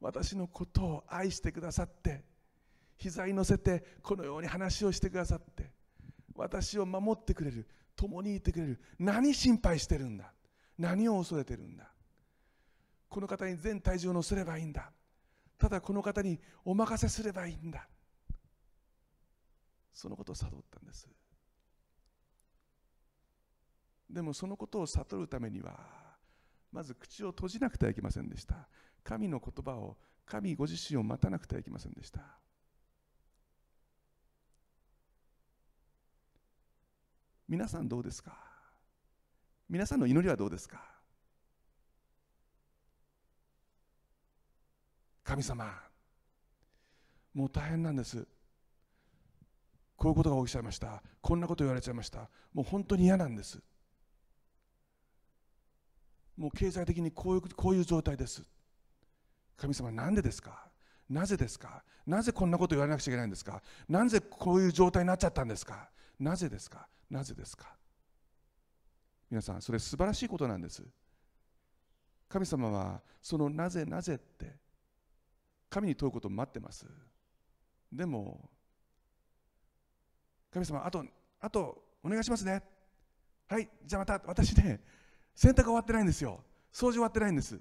[0.00, 2.24] 私のことを愛してくださって
[2.96, 5.70] 膝に乗せてこのように話をしてくださって
[6.34, 7.66] 私を守ってくれる
[7.96, 10.32] 共にいてくれる何心配してるんだ
[10.78, 11.93] 何を恐れてるんだ
[13.14, 14.90] この方に全体重を乗せればいいんだ。
[15.56, 17.86] ただこの方にお任せすればいいんだ。
[19.92, 21.06] そのことを悟ったんです。
[24.10, 25.78] でもそのことを悟るためには
[26.72, 28.66] まず口を閉じなくてはいけませんでした。
[29.04, 29.96] 神の言葉を
[30.26, 32.20] 神ご自身を待たなくてはいけませんでした。
[37.48, 38.36] 皆さんどうですか？
[39.68, 40.93] 皆さんの祈りはどうですか？
[45.24, 45.72] 神様
[47.32, 48.26] もう大変なんです。
[49.96, 51.02] こういうことが起きちゃいました。
[51.20, 52.28] こんなこと言われちゃいました。
[52.52, 53.58] もう本当に嫌なんです。
[56.36, 58.42] もう経済的にこういうこういう状態です。
[59.56, 60.68] 神様なんでですか？
[61.08, 61.82] なぜですか？
[62.06, 63.62] なぜこんなこと言われなくちゃいけないんですか？
[63.88, 65.88] なぜこういう状態になっちゃったんですか？
[66.18, 66.86] なぜですか？
[67.08, 67.74] なぜですか？
[69.30, 70.82] 皆さんそれ素晴らしいことなんです。
[72.28, 74.56] 神様はそのなぜなぜって
[75.74, 76.86] 神に問うことを待ってます。
[77.92, 78.48] でも
[80.52, 81.04] 神様あと
[81.40, 82.62] あとお願いしますね。
[83.48, 84.80] はいじゃあまた私ね
[85.34, 86.44] 洗濯終わってないんですよ。
[86.72, 87.58] 掃除終わってないんです。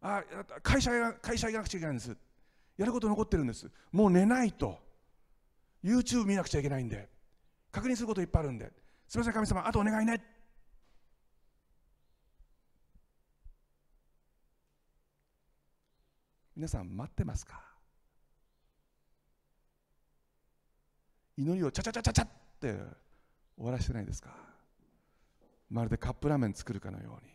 [0.00, 0.24] あ
[0.60, 0.90] 会社
[1.22, 2.16] 会社行かなくちゃいけないんです。
[2.76, 3.70] やること残ってるんです。
[3.92, 4.80] もう寝ないと。
[5.84, 7.08] YouTube 見なくちゃいけないんで。
[7.70, 8.72] 確認することいっぱいあるんで。
[9.06, 10.20] すみません神様あとお願いね。
[16.56, 17.60] 皆さん待ってますか？
[21.36, 22.28] 祈りをちゃちゃちゃちゃちゃっ
[22.58, 22.72] て
[23.56, 24.30] 終わらしてないですか？
[25.68, 27.30] まるでカップラーメン作るかのように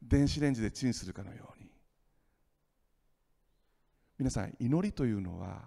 [0.00, 1.68] 電子レンジでチンするかのように。
[4.18, 5.62] 皆さん祈りというのは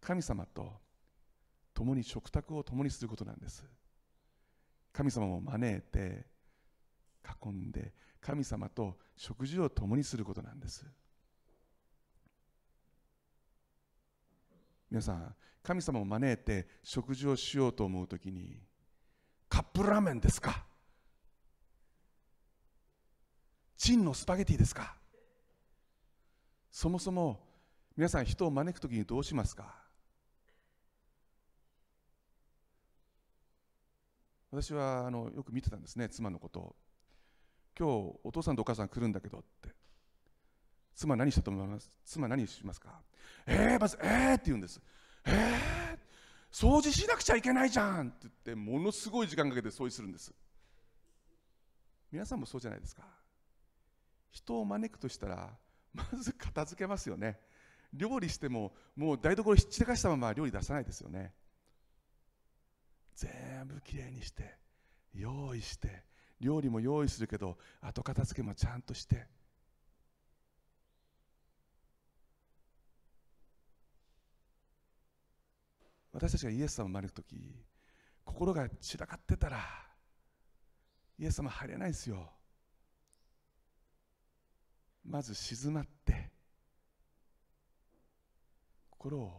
[0.00, 0.72] 神様と
[1.74, 3.64] 共に食卓を共にすることなんです。
[4.92, 6.26] 神様を招いて
[7.44, 10.86] 囲んで神様と食事を共にすることなんです。
[14.90, 18.60] 皆さん神様を招いて食事をしようと思うときに
[19.48, 20.64] カップラーメンですか？
[23.76, 24.96] チンのスパゲティですか？
[26.70, 27.40] そもそも
[27.96, 29.74] 皆さん人を招くときにどうしますか？
[34.50, 36.76] 私はあのよく見てたんですね妻のことを。
[37.78, 39.79] 今日お父さんとお母さん来るんだけどって。
[40.94, 41.90] 妻何したと思います？
[42.04, 43.00] 妻何しますか？
[43.46, 44.80] えー、まずえーって言うんです。
[45.24, 45.98] えー、
[46.52, 48.08] 掃除しなくちゃいけないじゃん！
[48.08, 50.32] って言ってものすごい時間かけて掃除するんです。
[52.12, 53.02] 皆さんもそうじゃないですか。
[54.30, 55.50] 人を招くとしたら
[55.92, 57.40] まず片付けますよね。
[57.92, 61.32] 料理してももう台所ひっちらかしたまま料理出さないですよね。
[63.16, 64.56] 全部きれいにして
[65.12, 66.04] 用意して
[66.40, 69.26] 料理も用意するけど後片付けもちゃんとして。
[76.12, 77.36] 私たちがイエス様を招く時
[78.24, 79.58] 心が散らかってたら
[81.18, 82.30] イエス様入れないですよ。
[85.04, 86.30] まず静まって
[88.90, 89.32] 心を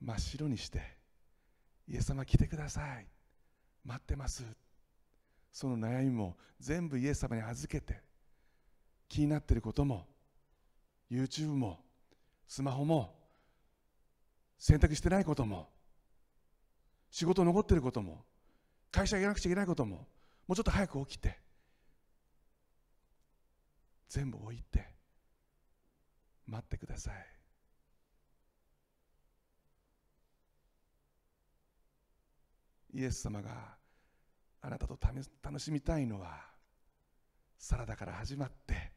[0.00, 0.80] 真っ白にして
[1.88, 3.06] イエス様来てください。
[3.84, 4.44] 待ってます。
[5.52, 8.00] その悩みも全部イエス様に預けて
[9.08, 10.06] 気になっていることも
[11.10, 11.78] YouTube も
[12.48, 13.14] スマホも
[14.58, 15.68] 選択してないことも
[17.10, 18.24] 仕事残ってることも
[18.90, 19.96] 会社行かなくちゃいけないことも
[20.46, 21.38] もうちょっと早く起きて
[24.08, 24.84] 全部置いて
[26.46, 27.14] 待ってください。
[32.94, 33.76] イエス様が
[34.60, 34.96] あなたと
[35.42, 36.40] 楽しみたいのは
[37.58, 38.92] サラダから始まって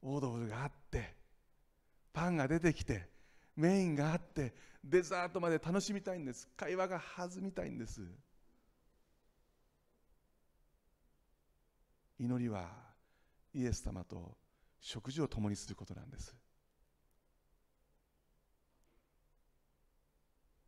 [0.00, 1.19] オードブルがあって
[2.12, 3.08] パンが出てきて
[3.56, 6.48] メインがあってデザートまで楽しみたいんです。
[6.56, 8.00] 会話が弾みたいんです。
[12.18, 12.68] 祈りは
[13.54, 14.36] イエス様と
[14.80, 16.34] 食事を共にすることなんです。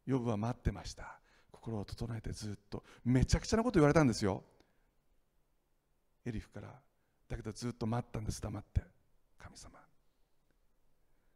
[0.07, 1.18] ヨブは待ってました。
[1.51, 2.82] 心を整えてずっと。
[3.05, 4.43] めちゃくちゃなこと言われたんですよ。
[6.24, 6.68] エリフから
[7.28, 8.40] だけどずっと待ったんです。
[8.43, 8.82] 黙って。
[9.38, 9.82] 神様。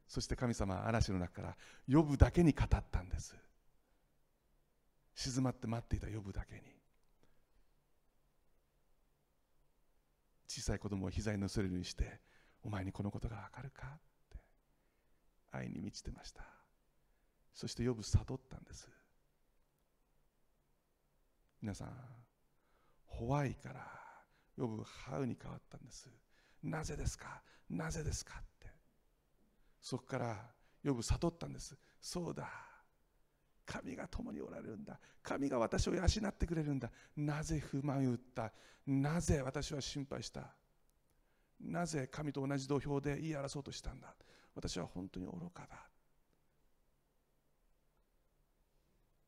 [0.09, 1.57] そして神様は嵐の中から
[1.93, 3.35] 呼ぶだけに語ったんです。
[5.15, 6.61] 静まって待っていた呼ぶだけに。
[10.47, 12.21] 小さい子供を膝に乗せるようにして
[12.63, 13.87] お前にこのことがわかるか？
[13.87, 13.91] っ
[14.31, 14.37] て。
[15.53, 16.45] 愛に満ちてました。
[17.53, 18.89] そして呼ぶ悟ったんです。
[21.61, 21.89] 皆さん
[23.07, 23.87] ホワイから
[24.57, 26.09] 呼ぶハウに変わったんです。
[26.63, 27.43] なぜですか？
[27.69, 28.43] なぜですか？
[29.87, 30.37] そこから
[30.85, 31.77] 呼ぶ悟ったんです。
[32.01, 32.51] そうだ。
[33.65, 34.99] 神が共におられるんだ。
[35.23, 36.91] 神が私を養ってくれるんだ。
[37.17, 38.53] なぜ不満を言った？
[38.85, 40.53] なぜ私は心配した？
[41.61, 44.13] なぜ神と同じ土俵で言い争おうとしたんだ？
[44.57, 45.77] 私は本当に愚かだ。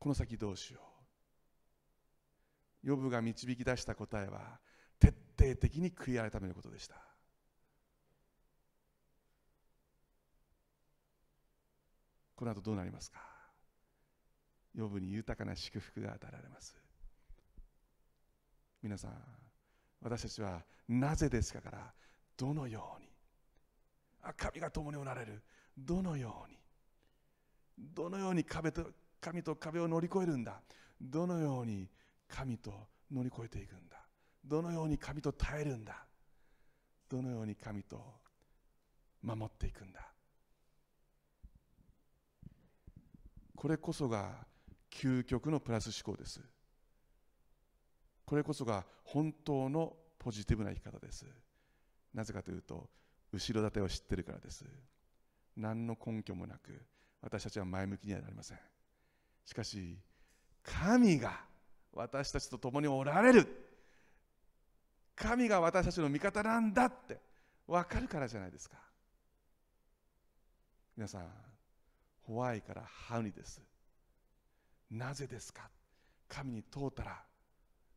[0.00, 0.80] この先どうしよ
[2.82, 2.88] う？
[2.88, 4.58] ヨブが導き出した答えは
[4.98, 6.96] 徹底的に悔い改めることでした。
[12.38, 13.18] この後どうなりますか？
[14.72, 16.76] ヨブに豊かな祝福が与えられます。
[18.80, 19.12] 皆さん
[20.00, 21.92] 私たちはなぜですかから
[22.36, 23.08] どのように
[24.22, 25.42] あ神が共におられる
[25.76, 26.56] どのように
[27.76, 28.86] どのように壁と
[29.20, 30.60] 神と壁を乗り越えるんだ
[31.00, 31.88] どのように
[32.28, 32.72] 神と
[33.10, 33.96] 乗り越えていくんだ
[34.44, 36.06] どのように神と耐えるんだ
[37.10, 38.00] どのように神と
[39.22, 40.12] 守っていくんだ
[43.58, 44.46] これこそが
[44.88, 46.40] 究極のプラス思考です。
[48.24, 51.26] これこそが本当のポジティブな生き方です。
[52.14, 52.88] なぜかというと
[53.32, 54.64] 後ろ盾を知ってるからです。
[55.56, 56.80] 何の根拠もなく
[57.20, 58.58] 私たちは前向きにはなりません。
[59.44, 59.98] しかし
[60.62, 61.40] 神が
[61.92, 63.48] 私たちと共におられる。
[65.16, 67.18] 神が私たちの味方なんだって
[67.66, 68.76] 分かるからじゃないですか。
[70.96, 71.47] 皆さん
[72.28, 73.62] ホワイからハウニです。
[74.90, 75.70] なぜですか？
[76.28, 77.22] 神に問うたら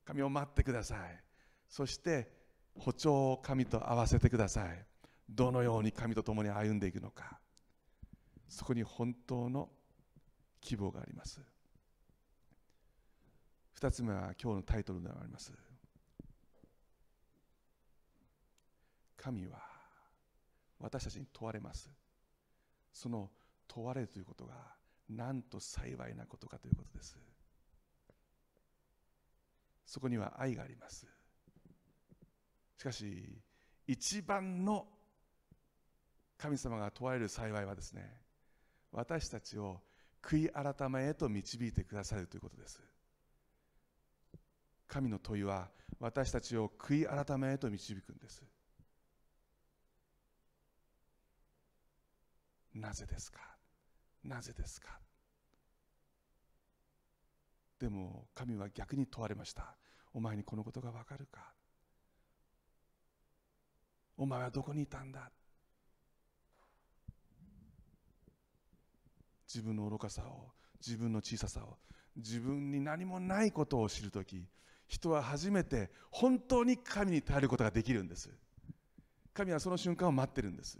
[0.05, 0.99] 神を待ってください。
[1.67, 2.31] そして
[2.79, 4.85] 歩調を神と合わせてください。
[5.29, 7.39] どのように神と共に歩んでいくのか。
[8.47, 9.69] そこに本当の
[10.61, 11.41] 希望があります。
[13.73, 15.51] 二つ目は今日のタイトルであります。
[19.17, 19.59] 神は
[20.79, 21.89] 私たちに問われます。
[22.93, 23.29] その
[23.73, 24.53] 問われるということが
[25.09, 27.17] なんと幸いなことかということです。
[29.85, 31.07] そこには愛があります。
[32.77, 33.41] しかし
[33.87, 34.87] 一番の
[36.37, 38.09] 神様が問われる幸いはですね
[38.91, 39.79] 私たちを
[40.21, 42.81] 悔い改めへと導いてくださるということです。
[44.87, 45.69] 神の問いは
[45.99, 48.43] 私たちを悔い改めへと導くんです。
[52.73, 53.50] なぜですか？
[54.23, 54.99] なぜですか？
[57.79, 59.75] でも神は逆に問われました。
[60.13, 61.53] お前にこのことがわかるか？
[64.17, 65.31] お前はどこにいたんだ？
[69.47, 70.51] 自分の愚かさを
[70.85, 71.77] 自分の小ささを
[72.15, 74.45] 自分に何もないことを知るとき
[74.87, 78.29] 人は初めて本当に神に頼ることができるんです。
[79.33, 80.77] 神はその瞬間を待ってるんです。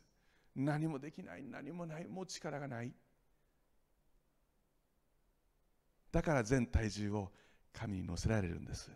[0.55, 2.93] 何もできない何もないもう力がない。
[6.11, 7.31] だから全体重を
[7.73, 8.91] 神に乗せられるんです。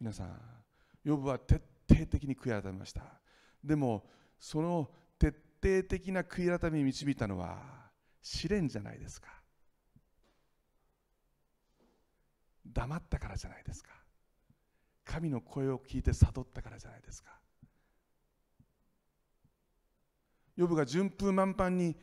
[0.00, 0.40] 皆さん
[1.04, 3.02] ヨブは徹底的に悔い改めました。
[3.62, 4.04] でも
[4.38, 5.28] その徹
[5.62, 7.58] 底的な悔い改めに導いたのは
[8.22, 9.28] 試練じゃないですか。
[12.66, 13.90] 黙ったからじゃないですか。
[15.04, 17.30] 神の声を聞いて悟ったからじゃないですか。
[20.56, 21.96] ヨブが順風満帆に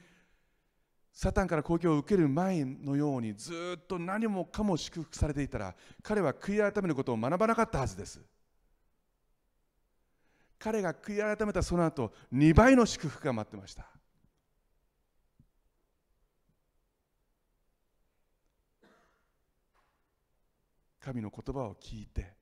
[1.15, 8.19] サタンから攻撃を受ける前のようにずっと何もかも祝福されていたら彼は悔い改めることを学ばなかったはずです。
[10.59, 13.87] 彼が悔い改めたその後2倍の祝福が待ってました。
[20.99, 22.33] 神の言葉を聞いて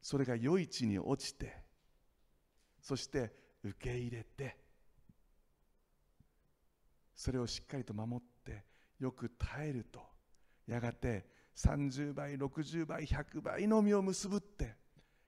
[0.00, 1.56] それが良い地に落ちて
[2.80, 3.32] そして
[3.64, 4.56] 受け入れて
[7.16, 8.64] それをしっかりと守って
[9.00, 10.00] よく耐えると。
[10.66, 11.24] やがて
[11.56, 14.74] 30倍60倍100倍の実を結ぶって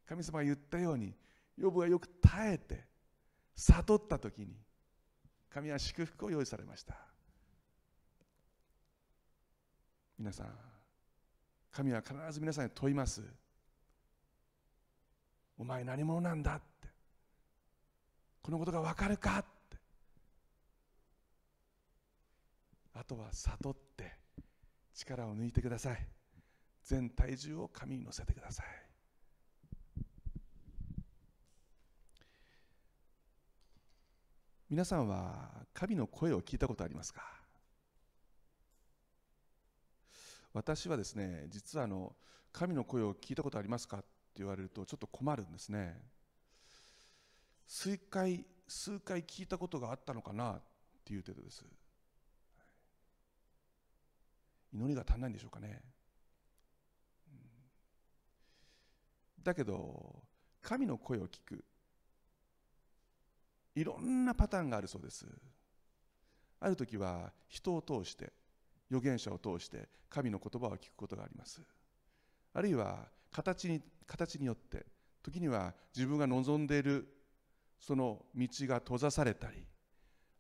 [0.07, 1.15] 神様が言ったように
[1.57, 2.85] ヨブがよく耐えて
[3.55, 4.49] 悟った時に
[5.49, 6.95] 神は祝福を用意されました。
[10.19, 10.47] 皆さん
[11.71, 13.23] 神は必ず皆さんに問います。
[15.57, 16.89] お前何者なんだって。
[18.43, 19.77] このことが分かるかって
[22.95, 24.13] あとは悟って
[24.95, 26.07] 力を抜いてください。
[26.85, 28.67] 全体重を神に乗せてください。
[34.71, 37.23] 皆さんは神の声を聞いたことありますか？
[40.53, 42.15] 私はですね実はあの
[42.53, 44.07] 神の声を聞いたことありますかって
[44.39, 45.97] 言われるとちょっと困るんですね。
[47.67, 50.63] 数回数回聞いたことがあったのかなっ
[51.05, 51.65] ていう程度です。
[54.73, 55.81] 祈りが足んないんでしょうかね。
[59.43, 60.23] だけど
[60.63, 61.65] 神の声を聞く。
[63.75, 65.27] いろんなパターンがあるそうです。
[66.61, 68.33] ある時は人を通して
[68.91, 71.63] 預言者を通して神の言葉を聞くことがあります。
[72.53, 74.87] あるいは形に形によって
[75.23, 77.07] 時には自分が望んでいる
[77.79, 79.65] その道が閉ざされたり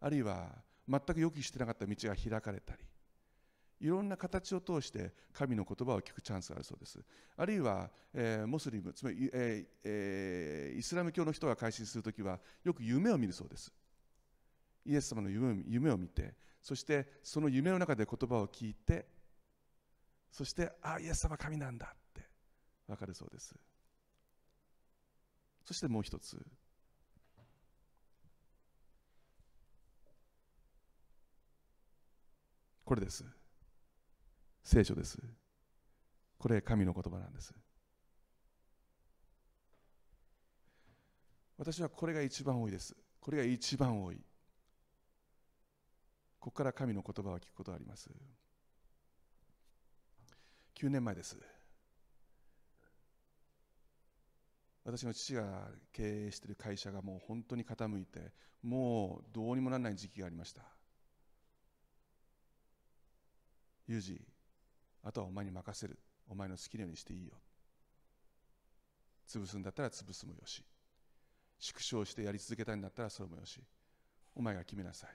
[0.00, 0.48] あるいは
[0.88, 2.87] 全く予期してなかった道が開かれたり
[3.80, 6.98] いろんな形を通して神の言葉を聞くチャンスがあるそうです。
[7.36, 13.72] あるいは、えー、モスリム、つまり、えーえー、イスラム教の人が改心するときはよく夢を見るそうです。
[14.84, 19.06] イエス様の夢を夢を見て、そしてその夢の中で言葉を聞いて、
[20.30, 22.22] そしてあイエス様神なんだって
[22.86, 23.54] わかるそうです
[25.64, 26.38] そしてもう一つ
[32.84, 33.24] これです
[34.68, 35.16] 聖書です。
[36.36, 37.54] これ神の言葉なんです。
[41.56, 42.94] 私はこれが一番多いです。
[43.18, 44.16] これが一番多い。
[46.38, 48.10] ここから神の言葉を聞くことがあります。
[50.74, 51.38] 9年前です。
[54.84, 60.60] 私の父が経営している会社がもう本当に傾いてもうどうにもならない時期がありました。
[63.86, 64.20] ユージ
[65.02, 65.98] あとはお前に任せる。
[66.28, 67.32] お前の好きなようにしていいよ。
[69.26, 70.64] 潰すんだったら潰すもよし。
[71.58, 73.60] 縮小してやり続けたいんだったらそれもよし。
[74.34, 75.10] お前が決めなさい。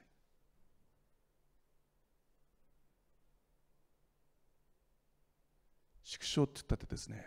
[6.04, 7.26] 縮小って言ったってですね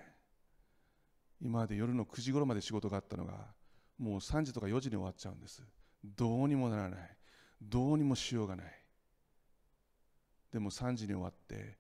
[1.41, 3.53] 今まで夜の9時頃まで仕事があったのが
[3.99, 5.63] もう3時とか4時に終わっちゃうんです。
[6.05, 7.17] どうにもならない。
[7.61, 8.67] どうにもしようがない。
[10.53, 11.79] でも3時に終わって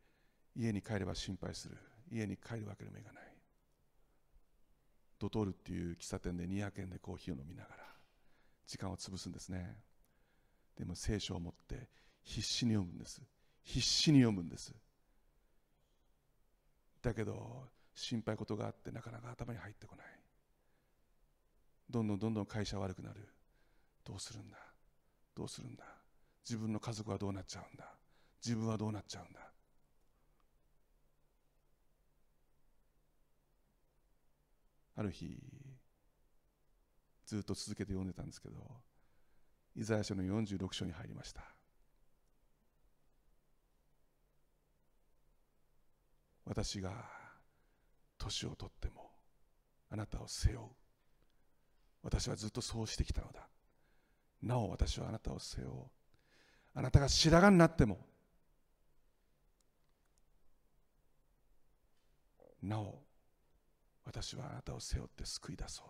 [0.56, 1.76] 家に帰れば心配する。
[2.10, 3.22] 家に帰るわけにもいかない。
[5.18, 7.84] ドトールっていう喫茶店で200円でコーヒーを飲みながら
[8.66, 9.76] 時間を潰すんですね。
[10.76, 11.88] でも聖書を持って
[12.22, 13.22] 必死に読むんです。
[13.62, 14.74] 必死に読むんです。
[17.02, 20.06] だけど心配事があってなかなか頭に入ってこない。
[21.88, 23.28] どんどんどんどん会社悪くなる。
[24.04, 24.58] どうするんだ？
[25.34, 25.84] どうするんだ？
[26.44, 27.86] 自分の家族はどうなっちゃうんだ？
[28.44, 29.40] 自分はどうなっちゃうんだ？
[34.96, 35.38] ある日
[37.26, 38.56] ずっと続けて読んでたんですけど
[39.74, 41.42] イザヤ書の46章に入りました。
[46.46, 46.92] 私が
[48.16, 49.10] 年を取っても
[49.90, 50.58] あなたを背負う。
[52.02, 53.48] 私はずっとそうしてきたのだ。
[54.40, 55.72] なお私はあなたを背負う。
[56.74, 57.98] あなたが白髪になっても
[62.62, 63.05] なお
[64.06, 65.86] 私はあなたを背負って救い出そう。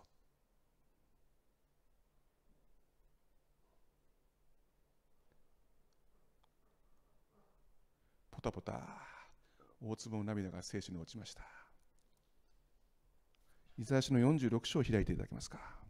[8.31, 8.81] ポタポタ
[9.81, 11.43] 大粒の涙が聖書に落ちました。
[13.77, 15.86] イザヤ書の46章を開いていただけますか。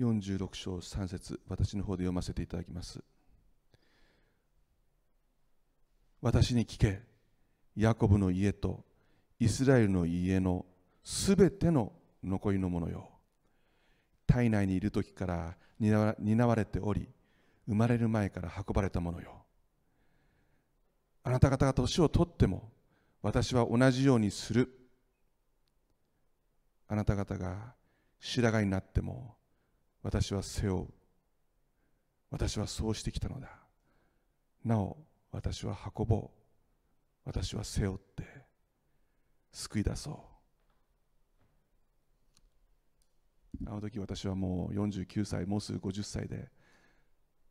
[0.00, 3.02] 46章3節私の方で読ませていただきます。
[6.22, 7.02] 私に聞け
[7.76, 8.82] ヤコブの家と
[9.38, 10.64] イスラエルの家の
[11.04, 11.92] すべての
[12.24, 13.10] 残りのものよ。
[14.26, 17.08] 体内にいる時から担われており
[17.66, 19.42] 生まれる前から運ばれたものよ。
[21.22, 22.70] あなた方が年を取っても
[23.22, 24.74] 私は同じようにする。
[26.88, 27.74] あなた方が
[28.18, 29.36] 白髪になっても
[30.02, 30.86] 私は背負う。
[32.30, 33.48] 私はそうしてきたのだ。
[34.64, 34.96] なお
[35.32, 36.30] 私は運ぼう。
[37.24, 38.24] 私は背負って
[39.52, 40.14] 救い出そう。
[43.66, 46.48] あの時私はもう49歳もうすぐ50歳で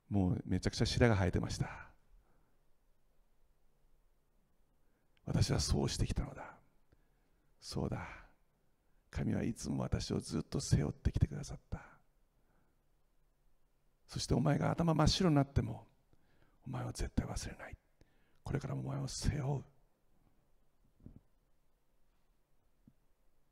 [0.09, 1.89] もうめちゃくちゃ白が生えてました。
[5.25, 6.55] 私はそうしてきたのだ。
[7.61, 8.07] そうだ。
[9.11, 11.88] 神はいつも私をずっと背負ってきてくださった。
[14.09, 15.85] そしてお前が頭真っ白になっても
[16.67, 17.77] お前は絶対忘れない。
[18.43, 19.63] これからもお前を背負う。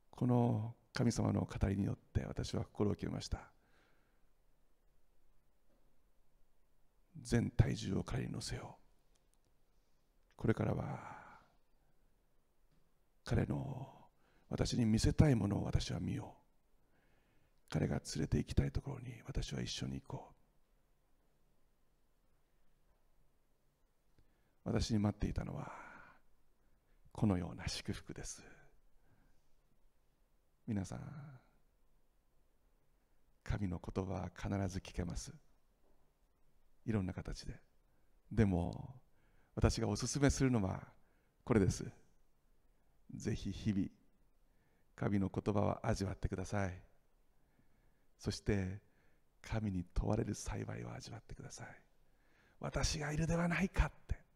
[0.10, 3.52] この神様の語りによって私は心を決めました。
[7.22, 8.82] 全体重を彼に乗せよう。
[10.38, 11.18] これからは
[13.24, 13.88] 彼の
[14.50, 16.42] 私に見せたいものを私は見よう。
[17.70, 20.37] 彼が連れて行きたいところに私は一緒に行こう。
[24.68, 25.72] 私に待っていたのは
[27.14, 28.44] このような祝福です。
[30.68, 31.00] 皆さん
[33.46, 35.32] 神の言葉は必ず聞けます。
[36.86, 37.54] いろんな形で。
[38.30, 38.94] でも
[39.56, 40.84] 私がおすすめするのは
[41.46, 41.86] これです。
[43.16, 43.88] ぜひ日々
[44.98, 46.74] 神の言葉を味わってください。
[48.20, 48.82] そして
[49.42, 51.68] 神に問われる幸いを味わってください。
[52.60, 54.27] 私がいるではないかって。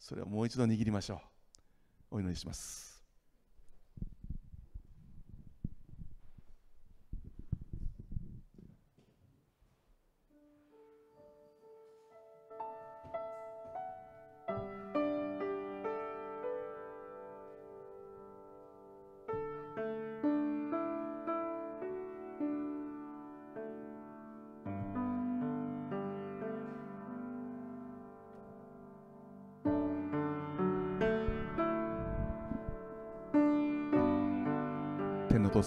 [0.00, 2.16] それをもう一度握りましょう。
[2.16, 2.99] お祈りします。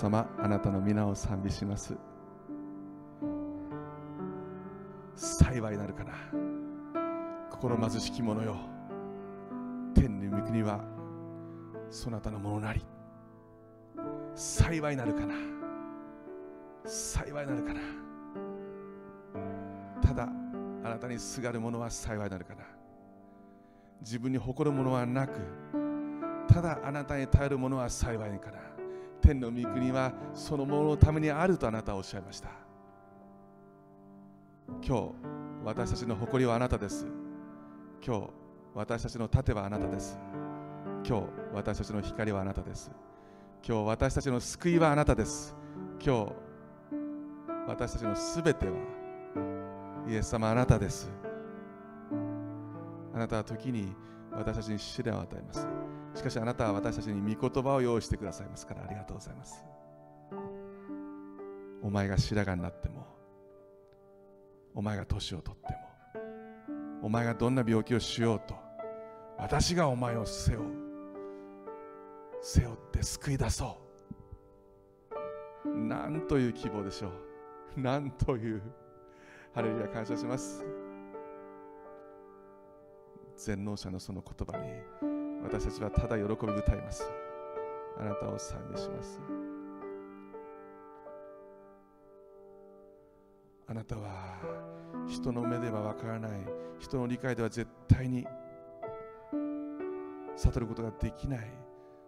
[0.03, 1.95] 様あなたの皆を賛美します。
[5.15, 6.11] 幸いなるかな。
[7.49, 8.57] 心貧しき者よ。
[9.95, 10.83] 天の御国は
[11.89, 12.85] そなたのものなり。
[14.35, 15.35] 幸いなるかな。
[16.83, 17.79] 幸いなるかな。
[20.01, 20.23] ただ
[20.83, 22.63] あなたにすがる者は幸いなるかな。
[24.01, 25.39] 自分に誇るものはなく
[26.49, 28.72] ただあなたに頼る者は幸いかな。
[29.23, 32.49] 天の御国はそのもののためにあるとあなたはおっしゃいました。
[34.85, 35.11] 今日
[35.63, 37.07] 私たちの誇りはあなたです。
[38.05, 38.29] 今日
[38.73, 40.19] 私たちの盾はあなたです。
[41.07, 42.91] 今日私たちの光はあなたです。
[43.65, 45.55] 今日私たちの救いはあなたです。
[46.05, 46.33] 今日
[47.65, 48.73] 私たちのすべては
[50.05, 51.09] イエス様あなたです。
[53.13, 53.95] あなたは時に
[54.33, 55.82] 私たちに試練を与えます。
[56.15, 59.63] しかしあなたは私たちに御言葉を用意してくださいますからありがとうございます。
[61.81, 63.05] お前が白髪になっても
[64.73, 65.79] お前が年を取っても
[67.01, 68.55] お前がどんな病気をしようと
[69.37, 70.83] 私がお前を背負う
[72.41, 73.77] 背負って救い出そ
[75.65, 75.69] う。
[75.69, 77.09] なんという希望でしょ
[77.77, 77.79] う。
[77.79, 78.61] なんという
[79.53, 80.63] ハレルヤ感謝します。
[83.37, 85.12] 全能者のその言葉に
[85.43, 87.03] 私たちはただ喜び歌います。
[87.99, 89.21] あなたを賛美します。
[93.67, 94.39] あなたは
[95.07, 96.31] 人の目ではわからない。
[96.79, 98.25] 人の理解では絶対に
[100.35, 101.51] 悟ることができない。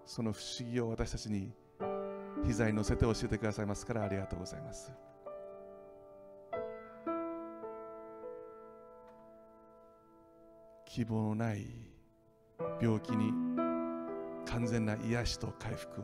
[0.06, 1.52] その不思議を私たちに
[2.46, 4.04] 膝に乗せて教えてくださいますから。
[4.04, 4.92] ありがとうございます。
[10.86, 11.95] 希望のない
[12.82, 13.32] 病気に
[14.45, 16.03] 完全な癒しと回復を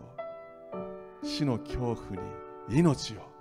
[1.24, 2.20] 死の恐怖に
[2.70, 3.32] 命を。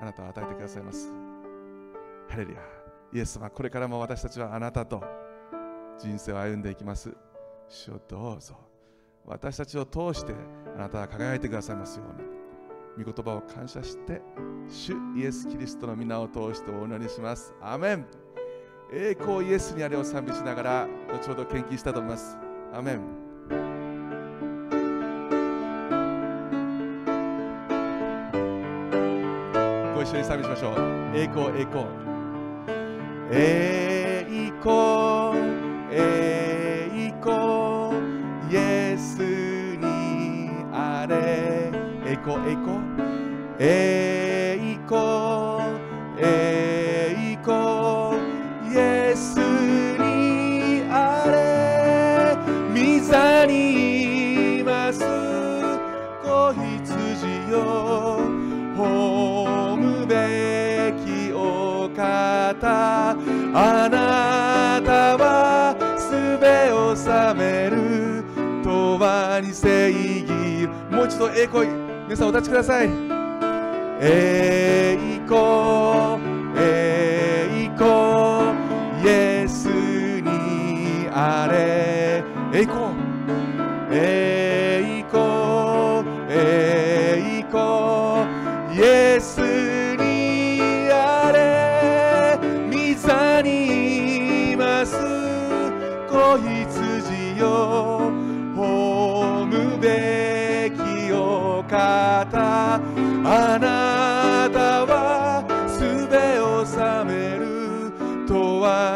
[0.00, 1.12] あなたは与えてくださいます。
[2.28, 2.60] ハレルヤ。
[3.12, 5.02] イエス様これからも私たちはあなたと
[5.98, 7.14] 人生を歩んでいきます。
[7.68, 8.56] 主をどうぞ。
[9.26, 10.34] 私たちを通して
[10.74, 12.22] あなたは輝いてくださいますよう
[12.98, 13.04] に。
[13.04, 14.20] 御言葉を感謝して
[14.68, 17.54] 主イエス・キリストの皆を通してお祈りします。
[17.60, 18.19] アメン。
[18.92, 22.36] 栄光イエスにあれを賛美しながら後ほど献金したと思います。
[22.72, 23.00] アメン。
[29.94, 30.74] ご一緒に賛美しましょう。
[31.14, 31.84] 栄光栄光。
[33.30, 34.26] 栄
[34.60, 35.38] 光
[35.92, 37.94] 栄光。
[38.50, 41.70] イエスにあれ。
[42.04, 42.80] 栄光栄光。
[43.60, 43.89] 栄光
[69.40, 71.66] 永に正義もう一度栄光
[72.04, 72.88] 皆さんお立ちください
[74.02, 76.20] 栄光
[76.56, 78.52] 栄光
[79.02, 79.66] イエス
[80.20, 82.22] にあれ
[82.52, 82.89] 栄光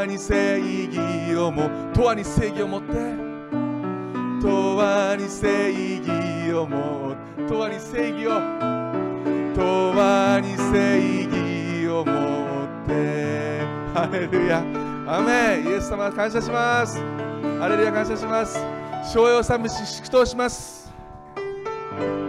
[0.04, 1.62] 永に正義をも
[1.96, 2.92] 永遠に正義を持って。
[2.92, 2.98] 永
[5.12, 8.32] 遠に正義をも永遠に正義を。
[9.56, 9.62] 永
[10.36, 13.64] 遠に正義を持って。
[13.94, 14.58] ハレルヤ。
[15.06, 15.64] アメン。
[15.64, 16.98] イエス様感謝します。
[17.58, 18.58] ハレルヤ感謝します。
[19.10, 20.92] 賞与賛美し祝祷します
[21.34, 22.23] 感謝します。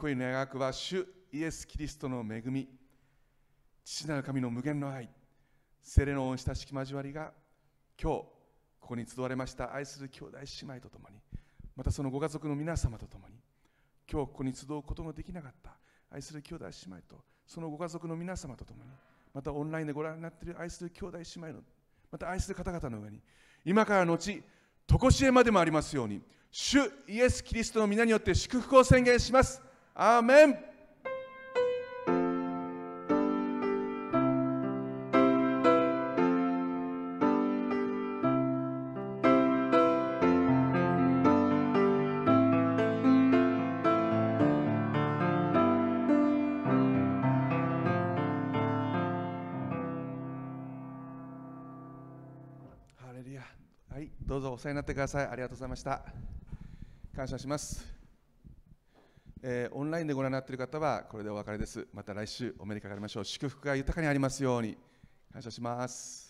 [0.00, 2.66] 恋の描くは主イエス・キリストの恵み。
[3.84, 5.10] 父なる神の無限の愛。
[5.82, 7.32] 聖霊の親しき交わりが
[8.00, 8.32] 今日こ
[8.80, 9.74] こに集われました。
[9.74, 11.16] 愛する兄弟姉妹とともに
[11.76, 13.34] またそのご家族の皆様とともに
[14.10, 15.76] 今日ここに集うことのできなかった。
[16.10, 18.90] 愛する兄弟姉妹とそのご家族の皆様とともに
[19.34, 21.60] またオンラインでご覧になっている愛する兄弟姉妹の
[22.10, 23.20] また愛する方々の上に
[23.66, 24.42] 今からのち
[24.86, 29.60] 常しえまでもありますように主イエス・キリストの皆によって祝福を宣言します。
[30.02, 30.56] アーメン
[53.90, 55.26] はいどうぞお世話になってください。
[55.26, 56.00] ありがとうございました。
[57.14, 57.99] 感謝します、
[59.42, 61.86] えーオンラインでご覧になっている方はこれでお別れです。
[61.92, 63.24] また来週お目にかかりましょう。
[63.24, 64.76] 祝福が豊かにありますように。
[65.32, 66.29] 感謝します。